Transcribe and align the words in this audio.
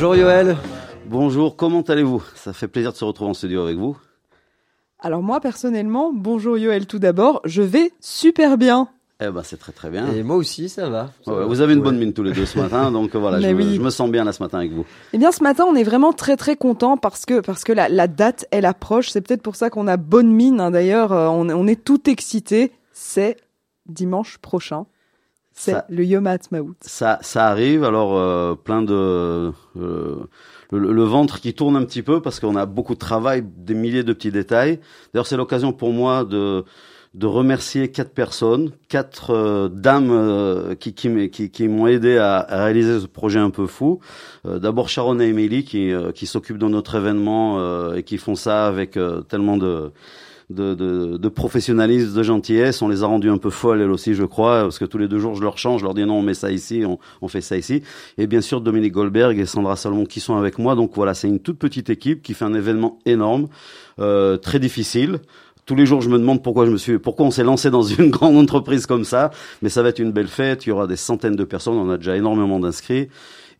Bonjour 0.00 0.14
Yoel. 0.14 0.56
Bonjour, 1.06 1.56
comment 1.56 1.80
allez-vous? 1.80 2.22
Ça 2.36 2.52
fait 2.52 2.68
plaisir 2.68 2.92
de 2.92 2.96
se 2.96 3.04
retrouver 3.04 3.30
en 3.32 3.34
studio 3.34 3.62
avec 3.64 3.76
vous. 3.76 3.96
Alors 5.00 5.22
moi 5.24 5.40
personnellement, 5.40 6.12
bonjour 6.14 6.56
Yoel 6.56 6.86
tout 6.86 7.00
d'abord, 7.00 7.40
je 7.44 7.62
vais 7.62 7.90
super 7.98 8.58
bien. 8.58 8.86
Eh 9.20 9.28
ben 9.28 9.42
c'est 9.42 9.56
très 9.56 9.72
très 9.72 9.90
bien. 9.90 10.06
Et 10.12 10.22
moi 10.22 10.36
aussi, 10.36 10.68
ça 10.68 10.88
va. 10.88 11.10
Ça 11.24 11.32
Ouais, 11.32 11.40
va. 11.40 11.46
vous 11.46 11.60
avez 11.62 11.72
une 11.72 11.80
Ouais. 11.80 11.86
bonne 11.86 11.98
mine 11.98 12.12
tous 12.12 12.22
les 12.22 12.30
deux 12.30 12.46
ce 12.46 12.60
matin, 12.60 12.92
donc 12.92 13.16
voilà, 13.16 13.40
je 13.40 13.48
me, 13.48 13.54
oui. 13.54 13.74
je 13.74 13.80
me 13.80 13.90
sens 13.90 14.08
bien 14.08 14.22
là 14.22 14.30
ce 14.30 14.40
matin 14.40 14.58
avec 14.58 14.70
vous. 14.70 14.84
Eh 15.14 15.18
bien 15.18 15.32
ce 15.32 15.42
matin, 15.42 15.64
on 15.68 15.74
est 15.74 15.82
vraiment 15.82 16.12
très 16.12 16.36
très 16.36 16.54
content 16.54 16.96
parce 16.96 17.26
que 17.26 17.40
parce 17.40 17.64
que 17.64 17.72
la, 17.72 17.88
la 17.88 18.06
date 18.06 18.46
elle 18.52 18.66
approche. 18.66 19.08
C'est 19.08 19.20
peut-être 19.20 19.42
pour 19.42 19.56
ça 19.56 19.68
qu'on 19.68 19.88
a 19.88 19.96
bonne 19.96 20.30
mine. 20.30 20.60
hein. 20.60 20.70
D'ailleurs, 20.70 21.10
euh, 21.12 21.26
on, 21.26 21.50
on 21.50 21.66
est 21.66 21.82
tout 21.84 22.08
excité. 22.08 22.70
C'est 22.92 23.36
dimanche 23.88 24.38
prochain. 24.38 24.86
C'est 25.60 25.82
le 25.88 26.04
Yom 26.04 26.26
Ha'atzmaut. 26.26 26.74
Ça, 26.80 27.18
ça 27.20 27.48
arrive, 27.48 27.82
alors 27.82 28.16
euh, 28.16 28.54
plein 28.54 28.82
de... 28.82 28.94
euh, 28.94 30.16
le, 30.70 30.92
le 30.92 31.02
ventre 31.02 31.40
qui 31.40 31.52
tourne 31.52 31.76
un 31.76 31.84
petit 31.84 32.02
peu 32.02 32.22
parce 32.22 32.38
qu'on 32.38 32.54
a 32.56 32.64
beaucoup 32.64 32.94
de 32.94 32.98
travail, 32.98 33.42
des 33.44 33.74
milliers 33.74 34.04
de 34.04 34.12
petits 34.12 34.30
détails. 34.30 34.78
D'ailleurs, 35.12 35.26
c'est 35.26 35.36
l'occasion 35.36 35.72
pour 35.72 35.92
moi 35.92 36.24
de 36.24 36.64
de 37.14 37.26
remercier 37.26 37.90
quatre 37.90 38.12
personnes, 38.12 38.70
quatre 38.88 39.30
euh, 39.30 39.68
dames 39.68 40.10
euh, 40.12 40.74
qui, 40.74 40.92
qui, 40.92 41.30
qui, 41.30 41.50
qui 41.50 41.66
m'ont 41.66 41.86
aidé 41.86 42.18
à, 42.18 42.36
à 42.36 42.64
réaliser 42.64 43.00
ce 43.00 43.06
projet 43.06 43.38
un 43.40 43.50
peu 43.50 43.66
fou. 43.66 43.98
Euh, 44.46 44.58
D'abord 44.58 44.88
Sharon 44.90 45.18
et 45.18 45.24
Emily 45.24 45.64
qui, 45.64 45.90
qui 46.14 46.26
s'occupent 46.26 46.58
de 46.58 46.68
notre 46.68 46.96
événement 46.96 47.58
euh, 47.58 47.96
et 47.96 48.02
qui 48.02 48.18
font 48.18 48.36
ça 48.36 48.66
avec 48.66 48.98
tellement 49.28 49.56
de, 49.56 49.90
de, 50.50 50.74
de, 50.74 51.16
de 51.18 51.28
professionnalisme, 51.28 52.14
de 52.16 52.22
gentillesse. 52.22 52.80
On 52.80 52.88
les 52.88 53.02
a 53.02 53.06
rendues 53.06 53.30
un 53.30 53.36
peu 53.38 53.50
folles, 53.50 53.82
elles 53.82 53.90
aussi, 53.90 54.14
je 54.14 54.24
crois, 54.24 54.62
parce 54.62 54.78
que 54.78 54.84
tous 54.84 54.98
les 54.98 55.08
deux 55.08 55.18
jours, 55.18 55.34
je 55.34 55.42
leur 55.42 55.58
change, 55.58 55.80
je 55.80 55.84
leur 55.84 55.94
dis 55.94 56.04
non, 56.04 56.14
on 56.14 56.22
met 56.22 56.34
ça 56.34 56.50
ici, 56.50 56.84
on, 56.86 56.98
on 57.20 57.28
fait 57.28 57.40
ça 57.40 57.56
ici. 57.56 57.82
Et 58.16 58.26
bien 58.26 58.40
sûr, 58.40 58.60
Dominique 58.60 58.92
Goldberg 58.92 59.38
et 59.38 59.46
Sandra 59.46 59.76
Salomon 59.76 60.06
qui 60.06 60.20
sont 60.20 60.36
avec 60.36 60.58
moi. 60.58 60.74
Donc 60.74 60.92
voilà, 60.94 61.14
c'est 61.14 61.28
une 61.28 61.40
toute 61.40 61.58
petite 61.58 61.90
équipe 61.90 62.22
qui 62.22 62.34
fait 62.34 62.44
un 62.44 62.54
événement 62.54 62.98
énorme, 63.04 63.48
euh, 63.98 64.36
très 64.36 64.58
difficile. 64.58 65.20
Tous 65.66 65.74
les 65.74 65.84
jours, 65.84 66.00
je 66.00 66.08
me 66.08 66.18
demande 66.18 66.42
pourquoi 66.42 66.64
je 66.64 66.70
me 66.70 66.78
suis, 66.78 66.98
pourquoi 66.98 67.26
on 67.26 67.30
s'est 67.30 67.44
lancé 67.44 67.70
dans 67.70 67.82
une 67.82 68.08
grande 68.10 68.38
entreprise 68.38 68.86
comme 68.86 69.04
ça. 69.04 69.30
Mais 69.60 69.68
ça 69.68 69.82
va 69.82 69.90
être 69.90 69.98
une 69.98 70.12
belle 70.12 70.28
fête. 70.28 70.64
Il 70.64 70.70
y 70.70 70.72
aura 70.72 70.86
des 70.86 70.96
centaines 70.96 71.36
de 71.36 71.44
personnes. 71.44 71.74
On 71.74 71.90
a 71.90 71.98
déjà 71.98 72.16
énormément 72.16 72.58
d'inscrits. 72.58 73.08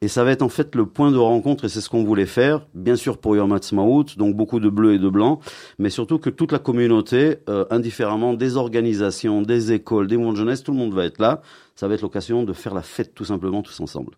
Et 0.00 0.08
ça 0.08 0.22
va 0.22 0.30
être 0.30 0.42
en 0.42 0.48
fait 0.48 0.74
le 0.76 0.86
point 0.86 1.10
de 1.10 1.16
rencontre, 1.16 1.64
et 1.64 1.68
c'est 1.68 1.80
ce 1.80 1.88
qu'on 1.88 2.04
voulait 2.04 2.26
faire, 2.26 2.66
bien 2.74 2.94
sûr 2.94 3.18
pour 3.18 3.34
Yom 3.34 3.52
Ha'atzmaut, 3.52 4.04
donc 4.16 4.36
beaucoup 4.36 4.60
de 4.60 4.68
bleu 4.68 4.94
et 4.94 4.98
de 4.98 5.08
blanc, 5.08 5.40
mais 5.78 5.90
surtout 5.90 6.18
que 6.18 6.30
toute 6.30 6.52
la 6.52 6.60
communauté, 6.60 7.38
euh, 7.48 7.64
indifféremment 7.70 8.34
des 8.34 8.56
organisations, 8.56 9.42
des 9.42 9.72
écoles, 9.72 10.06
des 10.06 10.16
mondes 10.16 10.34
de 10.34 10.38
jeunesse, 10.38 10.62
tout 10.62 10.72
le 10.72 10.78
monde 10.78 10.94
va 10.94 11.04
être 11.04 11.18
là. 11.18 11.42
Ça 11.74 11.88
va 11.88 11.94
être 11.94 12.02
l'occasion 12.02 12.44
de 12.44 12.52
faire 12.52 12.74
la 12.74 12.82
fête 12.82 13.14
tout 13.14 13.24
simplement 13.24 13.62
tous 13.62 13.80
ensemble. 13.80 14.14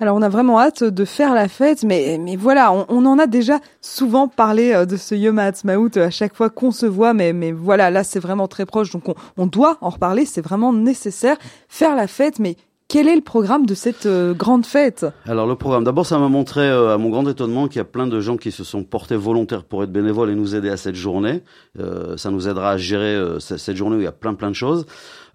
Alors 0.00 0.16
on 0.16 0.22
a 0.22 0.28
vraiment 0.28 0.60
hâte 0.60 0.82
de 0.82 1.04
faire 1.04 1.34
la 1.34 1.46
fête, 1.48 1.84
mais, 1.84 2.18
mais 2.20 2.34
voilà, 2.34 2.72
on, 2.72 3.06
en 3.06 3.18
a 3.18 3.28
déjà 3.28 3.60
souvent 3.80 4.26
parlé 4.26 4.72
euh, 4.72 4.86
de 4.86 4.96
ce 4.96 5.14
Yom 5.14 5.38
Ha'atzmaut 5.38 5.96
euh, 5.96 6.06
à 6.06 6.10
chaque 6.10 6.34
fois 6.34 6.50
qu'on 6.50 6.72
se 6.72 6.86
voit, 6.86 7.14
mais, 7.14 7.32
mais 7.32 7.52
voilà, 7.52 7.90
là 7.90 8.02
c'est 8.02 8.18
vraiment 8.18 8.48
très 8.48 8.66
proche, 8.66 8.90
donc 8.90 9.08
on, 9.08 9.14
on 9.36 9.46
doit 9.46 9.78
en 9.80 9.90
reparler, 9.90 10.24
c'est 10.24 10.40
vraiment 10.42 10.72
nécessaire. 10.72 11.36
Faire 11.68 11.94
la 11.94 12.08
fête, 12.08 12.40
mais 12.40 12.56
quel 12.88 13.08
est 13.08 13.16
le 13.16 13.22
programme 13.22 13.66
de 13.66 13.74
cette 13.74 14.06
euh, 14.06 14.34
grande 14.34 14.66
fête? 14.66 15.06
Alors 15.26 15.46
le 15.46 15.56
programme, 15.56 15.84
d'abord 15.84 16.06
ça 16.06 16.18
m'a 16.18 16.28
montré 16.28 16.60
euh, 16.60 16.94
à 16.94 16.98
mon 16.98 17.08
grand 17.10 17.26
étonnement 17.28 17.66
qu'il 17.66 17.78
y 17.78 17.80
a 17.80 17.84
plein 17.84 18.06
de 18.06 18.20
gens 18.20 18.36
qui 18.36 18.52
se 18.52 18.62
sont 18.62 18.84
portés 18.84 19.16
volontaires 19.16 19.64
pour 19.64 19.82
être 19.82 19.90
bénévoles 19.92 20.30
et 20.30 20.34
nous 20.34 20.54
aider 20.54 20.68
à 20.68 20.76
cette 20.76 20.94
journée. 20.94 21.42
Euh, 21.80 22.16
ça 22.16 22.30
nous 22.30 22.46
aidera 22.48 22.72
à 22.72 22.76
gérer 22.76 23.14
euh, 23.14 23.40
ce- 23.40 23.56
cette 23.56 23.76
journée 23.76 23.96
où 23.96 24.00
il 24.00 24.04
y 24.04 24.08
a 24.08 24.12
plein 24.12 24.34
plein 24.34 24.50
de 24.50 24.54
choses. 24.56 24.86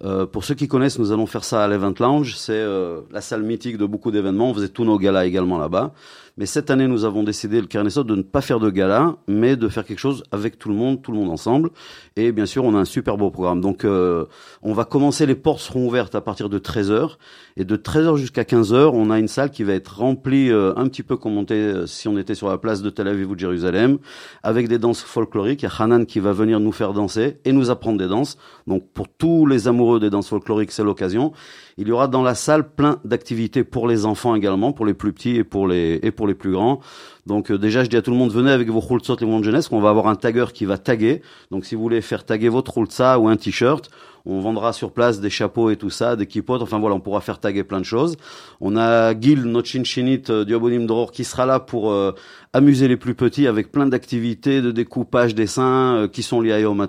Euh, 0.03 0.25
pour 0.25 0.45
ceux 0.45 0.55
qui 0.55 0.67
connaissent, 0.67 0.98
nous 0.98 1.11
allons 1.11 1.26
faire 1.26 1.43
ça 1.43 1.64
à 1.64 1.67
l'Event 1.67 1.93
Lounge. 1.99 2.36
C'est 2.37 2.54
euh, 2.54 3.02
la 3.11 3.21
salle 3.21 3.43
mythique 3.43 3.77
de 3.77 3.86
beaucoup 3.86 4.11
d'événements. 4.11 4.49
On 4.49 4.54
faisait 4.54 4.70
tous 4.70 4.86
nos 4.86 4.98
galas 4.98 5.26
également 5.26 5.58
là-bas. 5.58 5.93
Mais 6.37 6.45
cette 6.45 6.71
année, 6.71 6.87
nous 6.87 7.04
avons 7.04 7.23
décidé, 7.23 7.60
le 7.60 7.67
Carnesso, 7.67 8.05
de 8.05 8.15
ne 8.15 8.21
pas 8.21 8.39
faire 8.39 8.61
de 8.61 8.70
gala, 8.70 9.17
mais 9.27 9.58
de 9.58 9.67
faire 9.67 9.83
quelque 9.83 9.99
chose 9.99 10.23
avec 10.32 10.58
tout 10.58 10.70
le 10.70 10.76
monde, 10.76 11.02
tout 11.02 11.11
le 11.11 11.17
monde 11.17 11.30
ensemble. 11.30 11.71
Et 12.15 12.32
bien 12.32 12.45
sûr, 12.45 12.64
on 12.64 12.76
a 12.76 12.77
un 12.77 12.86
super 12.86 13.17
beau 13.17 13.30
programme. 13.30 13.59
Donc, 13.59 13.83
euh, 13.83 14.23
on 14.61 14.71
va 14.71 14.86
commencer, 14.86 15.26
les 15.26 15.36
portes 15.36 15.59
seront 15.59 15.86
ouvertes 15.86 16.15
à 16.15 16.21
partir 16.21 16.48
de 16.48 16.58
13h. 16.58 17.17
Et 17.58 17.65
de 17.65 17.76
13h 17.76 18.15
jusqu'à 18.15 18.43
15h, 18.43 18.92
on 18.93 19.09
a 19.11 19.20
une 19.20 19.27
salle 19.27 19.52
qui 19.52 19.64
va 19.64 19.73
être 19.73 19.99
remplie 19.99 20.49
un 20.49 20.88
petit 20.88 21.04
peu 21.04 21.17
comme 21.17 21.38
on 21.38 21.43
était, 21.43 21.86
si 21.88 22.08
on 22.08 22.17
était 22.17 22.36
sur 22.36 22.48
la 22.48 22.58
place 22.58 22.82
de 22.82 22.89
Tel 22.89 23.09
Aviv 23.09 23.32
ou 23.32 23.36
de 23.36 23.39
Jérusalem, 23.39 23.98
avec 24.42 24.70
des 24.70 24.77
danses 24.77 25.02
folkloriques. 25.02 25.64
Il 25.64 25.65
y 25.65 25.67
a 25.67 25.83
Hanan 25.83 26.05
qui 26.05 26.21
va 26.21 26.32
venir 26.32 26.61
nous 26.61 26.71
faire 26.71 26.93
danser 26.93 27.39
et 27.43 27.52
nous 27.52 27.70
apprendre 27.70 27.98
des 27.98 28.08
danses. 28.08 28.38
Donc, 28.65 28.88
pour 28.93 29.09
tous 29.09 29.45
les 29.45 29.67
amoureux 29.67 29.89
des 29.98 30.11
danses 30.11 30.30
folkloriques, 30.30 30.72
c'est 30.72 30.83
l'occasion. 30.83 31.32
Il 31.77 31.88
y 31.88 31.92
aura 31.92 32.08
dans 32.08 32.22
la 32.22 32.36
salle 32.36 32.70
plein 32.70 33.00
d'activités 33.05 33.64
pour 33.64 33.88
les 33.88 34.05
enfants 34.05 34.36
également, 34.36 34.73
pour 34.73 34.86
les 34.86 34.94
plus 34.94 35.14
petits 35.14 35.38
et 35.38 35.44
pour 35.44 35.67
les, 35.67 36.00
et 36.04 36.11
pour 36.11 36.27
les 36.27 36.36
plus 36.36 36.52
grands. 36.52 36.82
Donc 37.26 37.50
euh, 37.50 37.58
déjà, 37.58 37.83
je 37.83 37.89
dis 37.89 37.98
à 37.98 38.02
tout 38.02 38.11
le 38.11 38.17
monde, 38.17 38.32
venez 38.32 38.52
avec 38.52 38.70
vos 38.70 38.82
khulzot 38.82 39.16
et 39.16 39.26
vos 39.26 39.42
jeunesse, 39.42 39.70
qu'on 39.70 39.82
va 39.82 39.89
avoir 39.89 40.08
un 40.08 40.16
tagger 40.16 40.45
qui 40.54 40.66
va 40.66 40.77
taguer. 40.77 41.22
Donc 41.50 41.66
si 41.66 41.73
vous 41.73 41.82
voulez 41.82 42.02
faire 42.02 42.26
taguer 42.26 42.50
votre 42.50 42.73
khulza 42.73 43.17
ou 43.17 43.27
un 43.27 43.38
t-shirt, 43.38 43.89
on 44.26 44.39
vendra 44.39 44.73
sur 44.73 44.92
place 44.92 45.20
des 45.20 45.30
chapeaux 45.30 45.70
et 45.70 45.76
tout 45.76 45.89
ça, 45.89 46.16
des 46.16 46.27
kippotes. 46.27 46.61
Enfin 46.61 46.80
voilà, 46.80 46.95
on 46.95 47.00
pourra 47.00 47.21
faire 47.21 47.39
taguer 47.39 47.64
plein 47.64 47.80
de 47.80 47.86
choses. 47.86 48.16
On 48.61 48.77
a 48.77 49.20
Gil, 49.20 49.44
notre 49.44 49.67
chinchinit 49.67 50.23
euh, 50.30 50.45
du 50.45 50.56
Abonim 50.56 50.88
qui 51.11 51.23
sera 51.23 51.45
là 51.45 51.60
pour 51.60 51.92
euh, 51.92 52.14
amuser 52.54 52.88
les 52.88 52.98
plus 52.98 53.16
petits 53.16 53.48
avec 53.48 53.71
plein 53.71 53.86
d'activités 53.86 54.61
de 54.61 54.71
découpage, 54.71 55.36
dessins 55.36 55.95
euh, 55.95 56.08
qui 56.08 56.23
sont 56.23 56.42
liés 56.42 56.54
à 56.54 56.60
Yom. 56.60 56.86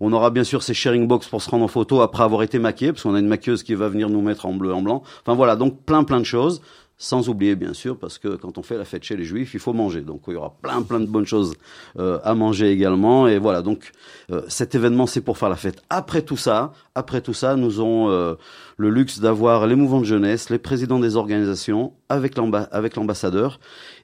On 0.00 0.12
aura 0.12 0.30
bien 0.30 0.44
sûr 0.44 0.62
ces 0.62 0.74
sharing 0.74 1.06
box 1.06 1.28
pour 1.28 1.42
se 1.42 1.50
rendre 1.50 1.64
en 1.64 1.68
photo 1.68 2.00
après 2.00 2.22
avoir 2.22 2.42
été 2.42 2.58
maquillé, 2.58 2.92
parce 2.92 3.02
qu'on 3.02 3.14
a 3.14 3.18
une 3.18 3.28
maquilleuse 3.28 3.62
qui 3.62 3.74
va 3.74 3.88
venir 3.88 4.08
nous 4.08 4.20
mettre 4.20 4.46
en 4.46 4.52
bleu 4.52 4.72
en 4.72 4.82
blanc. 4.82 5.02
Enfin 5.24 5.34
voilà, 5.34 5.56
donc 5.56 5.84
plein 5.84 6.04
plein 6.04 6.20
de 6.20 6.24
choses. 6.24 6.60
Sans 7.04 7.28
oublier 7.28 7.54
bien 7.54 7.74
sûr, 7.74 7.98
parce 7.98 8.16
que 8.16 8.28
quand 8.36 8.56
on 8.56 8.62
fait 8.62 8.78
la 8.78 8.86
fête 8.86 9.04
chez 9.04 9.14
les 9.14 9.24
Juifs, 9.24 9.52
il 9.52 9.60
faut 9.60 9.74
manger. 9.74 10.00
Donc 10.00 10.22
il 10.26 10.32
y 10.32 10.36
aura 10.36 10.54
plein 10.62 10.80
plein 10.80 11.00
de 11.00 11.06
bonnes 11.06 11.26
choses 11.26 11.52
euh, 11.98 12.18
à 12.24 12.34
manger 12.34 12.70
également. 12.70 13.28
Et 13.28 13.38
voilà, 13.38 13.60
donc 13.60 13.92
euh, 14.32 14.40
cet 14.48 14.74
événement 14.74 15.06
c'est 15.06 15.20
pour 15.20 15.36
faire 15.36 15.50
la 15.50 15.56
fête. 15.56 15.82
Après 15.90 16.22
tout 16.22 16.38
ça, 16.38 16.72
après 16.94 17.20
tout 17.20 17.34
ça, 17.34 17.56
nous 17.56 17.78
aurons 17.78 18.08
euh, 18.08 18.36
le 18.78 18.88
luxe 18.88 19.18
d'avoir 19.20 19.66
les 19.66 19.74
mouvements 19.74 20.00
de 20.00 20.06
jeunesse, 20.06 20.48
les 20.48 20.58
présidents 20.58 20.98
des 20.98 21.16
organisations, 21.16 21.92
avec 22.08 22.38
l'amba- 22.38 22.70
avec 22.72 22.96
l'ambassadeur. 22.96 23.60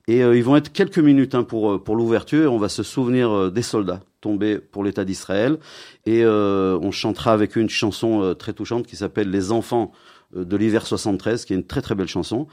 Et 0.07 0.19
ils 0.19 0.45
vont 0.45 0.57
être 0.57 0.71
quelques 0.73 0.99
minutes 0.99 1.35
hein, 1.35 1.45
pour, 1.45 1.83
pour 1.83 1.97
l'ouverture. 1.97 2.53
On 2.53 2.59
va 2.59 2.69
se 2.69 2.83
souvenir 2.83 3.51
des 3.51 3.63
soldats 3.63 4.01
tombés 4.21 4.59
pour 4.59 4.83
l'État 4.85 5.05
d'Israël. 5.07 5.59
Et 6.05 6.27
on 6.27 6.91
chantera 6.91 7.33
avec 7.33 7.57
eux 7.57 7.61
une 7.61 7.71
chanson 7.71 8.35
très 8.37 8.53
touchante 8.53 8.87
qui 8.89 8.97
s'appelle 8.97 9.31
Les 9.31 9.53
enfants 9.53 9.93
de 10.35 10.57
l'hiver 10.57 10.87
73, 10.87 11.45
qui 11.45 11.53
est 11.53 11.57
une 11.57 11.67
très 11.67 11.83
très 11.83 11.95
belle 11.95 12.09
chanson. 12.09 12.47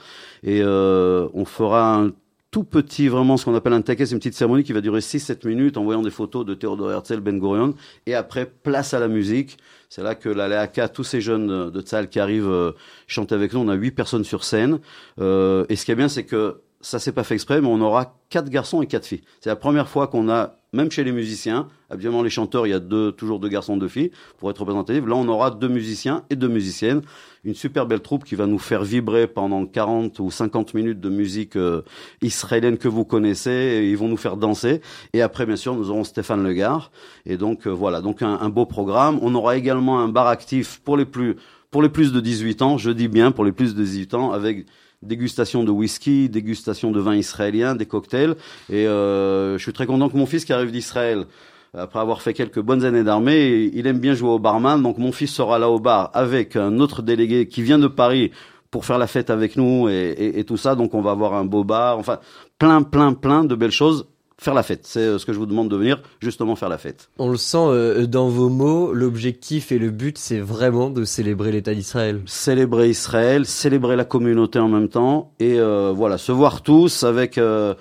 Et 0.43 0.61
euh, 0.61 1.27
on 1.33 1.45
fera 1.45 1.95
un 1.95 2.11
tout 2.51 2.63
petit, 2.63 3.07
vraiment 3.07 3.37
ce 3.37 3.45
qu'on 3.45 3.55
appelle 3.55 3.73
un 3.73 3.81
taquet, 3.81 4.05
c'est 4.05 4.13
une 4.13 4.19
petite 4.19 4.33
cérémonie 4.33 4.63
qui 4.63 4.73
va 4.73 4.81
durer 4.81 4.99
6-7 4.99 5.47
minutes 5.47 5.77
en 5.77 5.83
voyant 5.83 6.01
des 6.01 6.09
photos 6.09 6.45
de 6.45 6.53
Théodore 6.53 6.91
Herzl, 6.91 7.19
Ben 7.19 7.39
Gurion. 7.39 7.75
Et 8.05 8.15
après, 8.15 8.45
place 8.45 8.93
à 8.93 8.99
la 8.99 9.07
musique. 9.07 9.57
C'est 9.89 10.01
là 10.01 10.15
que 10.15 10.29
la 10.29 10.47
Léaka, 10.47 10.87
tous 10.87 11.03
ces 11.03 11.21
jeunes 11.21 11.51
euh, 11.51 11.69
de 11.69 11.81
Tzal 11.81 12.09
qui 12.09 12.19
arrivent 12.19 12.49
euh, 12.49 12.71
chanter 13.05 13.35
avec 13.35 13.53
nous, 13.53 13.59
on 13.59 13.69
a 13.69 13.75
huit 13.75 13.91
personnes 13.91 14.23
sur 14.23 14.43
scène. 14.43 14.79
Euh, 15.19 15.65
et 15.69 15.75
ce 15.75 15.85
qui 15.85 15.91
est 15.91 15.95
bien, 15.95 16.07
c'est 16.07 16.23
que 16.23 16.61
ça 16.79 16.99
s'est 16.99 17.11
pas 17.11 17.23
fait 17.23 17.35
exprès, 17.35 17.59
mais 17.61 17.67
on 17.67 17.81
aura 17.81 18.17
quatre 18.29 18.49
garçons 18.49 18.81
et 18.81 18.87
quatre 18.87 19.05
filles. 19.05 19.23
C'est 19.41 19.49
la 19.49 19.55
première 19.55 19.89
fois 19.89 20.07
qu'on 20.07 20.29
a, 20.29 20.55
même 20.77 20.91
chez 20.91 21.03
les 21.03 21.11
musiciens, 21.11 21.67
habituellement 21.89 22.21
les 22.21 22.29
chanteurs, 22.29 22.67
il 22.67 22.69
y 22.69 22.73
a 22.73 22.79
deux, 22.79 23.11
toujours 23.11 23.39
deux 23.39 23.49
garçons, 23.49 23.77
deux 23.77 23.87
filles, 23.87 24.11
pour 24.37 24.51
être 24.51 24.59
représentatifs. 24.59 25.03
Là, 25.05 25.15
on 25.15 25.27
aura 25.27 25.49
deux 25.49 25.67
musiciens 25.67 26.23
et 26.29 26.35
deux 26.35 26.47
musiciennes. 26.47 27.01
Une 27.43 27.55
super 27.55 27.87
belle 27.87 28.01
troupe 28.01 28.23
qui 28.23 28.35
va 28.35 28.45
nous 28.45 28.59
faire 28.59 28.83
vibrer 28.83 29.25
pendant 29.25 29.65
40 29.65 30.19
ou 30.19 30.29
50 30.29 30.75
minutes 30.75 30.99
de 30.99 31.09
musique 31.09 31.55
euh, 31.55 31.81
israélienne 32.21 32.77
que 32.77 32.87
vous 32.87 33.05
connaissez. 33.05 33.87
Ils 33.89 33.97
vont 33.97 34.07
nous 34.07 34.17
faire 34.17 34.37
danser. 34.37 34.81
Et 35.13 35.23
après, 35.23 35.47
bien 35.47 35.55
sûr, 35.55 35.75
nous 35.75 35.89
aurons 35.89 36.03
Stéphane 36.03 36.43
Legard. 36.43 36.91
Et 37.25 37.37
donc, 37.37 37.65
euh, 37.65 37.71
voilà, 37.71 38.01
donc 38.01 38.21
un, 38.21 38.37
un 38.39 38.49
beau 38.49 38.67
programme. 38.67 39.17
On 39.23 39.33
aura 39.33 39.57
également 39.57 39.99
un 39.99 40.09
bar 40.09 40.27
actif 40.27 40.79
pour 40.83 40.95
les 40.95 41.05
plus, 41.05 41.37
pour 41.71 41.81
les 41.81 41.89
plus 41.89 42.13
de 42.13 42.19
18 42.19 42.61
ans, 42.61 42.77
je 42.77 42.91
dis 42.91 43.07
bien 43.07 43.31
pour 43.31 43.45
les 43.45 43.51
plus 43.51 43.73
de 43.75 43.83
18 43.83 44.13
ans, 44.13 44.31
avec 44.31 44.65
dégustation 45.01 45.63
de 45.63 45.71
whisky, 45.71 46.29
dégustation 46.29 46.91
de 46.91 46.99
vin 46.99 47.15
israélien, 47.15 47.75
des 47.75 47.85
cocktails. 47.85 48.35
Et 48.69 48.87
euh, 48.87 49.57
je 49.57 49.63
suis 49.63 49.73
très 49.73 49.85
content 49.85 50.09
que 50.09 50.17
mon 50.17 50.25
fils 50.25 50.45
qui 50.45 50.53
arrive 50.53 50.71
d'Israël, 50.71 51.25
après 51.73 51.99
avoir 51.99 52.21
fait 52.21 52.33
quelques 52.33 52.61
bonnes 52.61 52.83
années 52.83 53.03
d'armée, 53.03 53.69
il 53.73 53.85
aime 53.87 53.99
bien 53.99 54.15
jouer 54.15 54.29
au 54.29 54.39
barman. 54.39 54.81
Donc 54.81 54.97
mon 54.97 55.11
fils 55.11 55.31
sera 55.33 55.59
là 55.59 55.69
au 55.69 55.79
bar 55.79 56.11
avec 56.13 56.55
un 56.55 56.79
autre 56.79 57.01
délégué 57.01 57.47
qui 57.47 57.61
vient 57.61 57.79
de 57.79 57.87
Paris 57.87 58.31
pour 58.71 58.85
faire 58.85 58.97
la 58.97 59.07
fête 59.07 59.29
avec 59.29 59.55
nous 59.55 59.87
et, 59.87 59.93
et, 60.17 60.39
et 60.39 60.43
tout 60.43 60.57
ça. 60.57 60.75
Donc 60.75 60.93
on 60.93 61.01
va 61.01 61.11
avoir 61.11 61.33
un 61.35 61.45
beau 61.45 61.63
bar. 61.63 61.99
Enfin, 61.99 62.19
plein, 62.57 62.81
plein, 62.81 63.13
plein 63.13 63.43
de 63.43 63.55
belles 63.55 63.71
choses 63.71 64.07
faire 64.39 64.53
la 64.53 64.63
fête. 64.63 64.81
C'est 64.83 64.99
euh, 64.99 65.17
ce 65.17 65.25
que 65.25 65.33
je 65.33 65.39
vous 65.39 65.45
demande 65.45 65.69
de 65.69 65.75
venir, 65.75 66.01
justement 66.19 66.55
faire 66.55 66.69
la 66.69 66.77
fête. 66.77 67.09
On 67.17 67.29
le 67.29 67.37
sent 67.37 67.57
euh, 67.57 68.05
dans 68.05 68.29
vos 68.29 68.49
mots, 68.49 68.93
l'objectif 68.93 69.71
et 69.71 69.79
le 69.79 69.89
but, 69.89 70.17
c'est 70.17 70.39
vraiment 70.39 70.89
de 70.89 71.03
célébrer 71.03 71.51
l'État 71.51 71.73
d'Israël. 71.73 72.21
Célébrer 72.25 72.89
Israël, 72.89 73.45
célébrer 73.45 73.95
la 73.95 74.05
communauté 74.05 74.59
en 74.59 74.69
même 74.69 74.89
temps, 74.89 75.31
et 75.39 75.59
euh, 75.59 75.91
voilà, 75.95 76.17
se 76.17 76.31
voir 76.31 76.61
tous 76.61 77.03
avec... 77.03 77.37
Euh, 77.37 77.57
euh, 77.67 77.73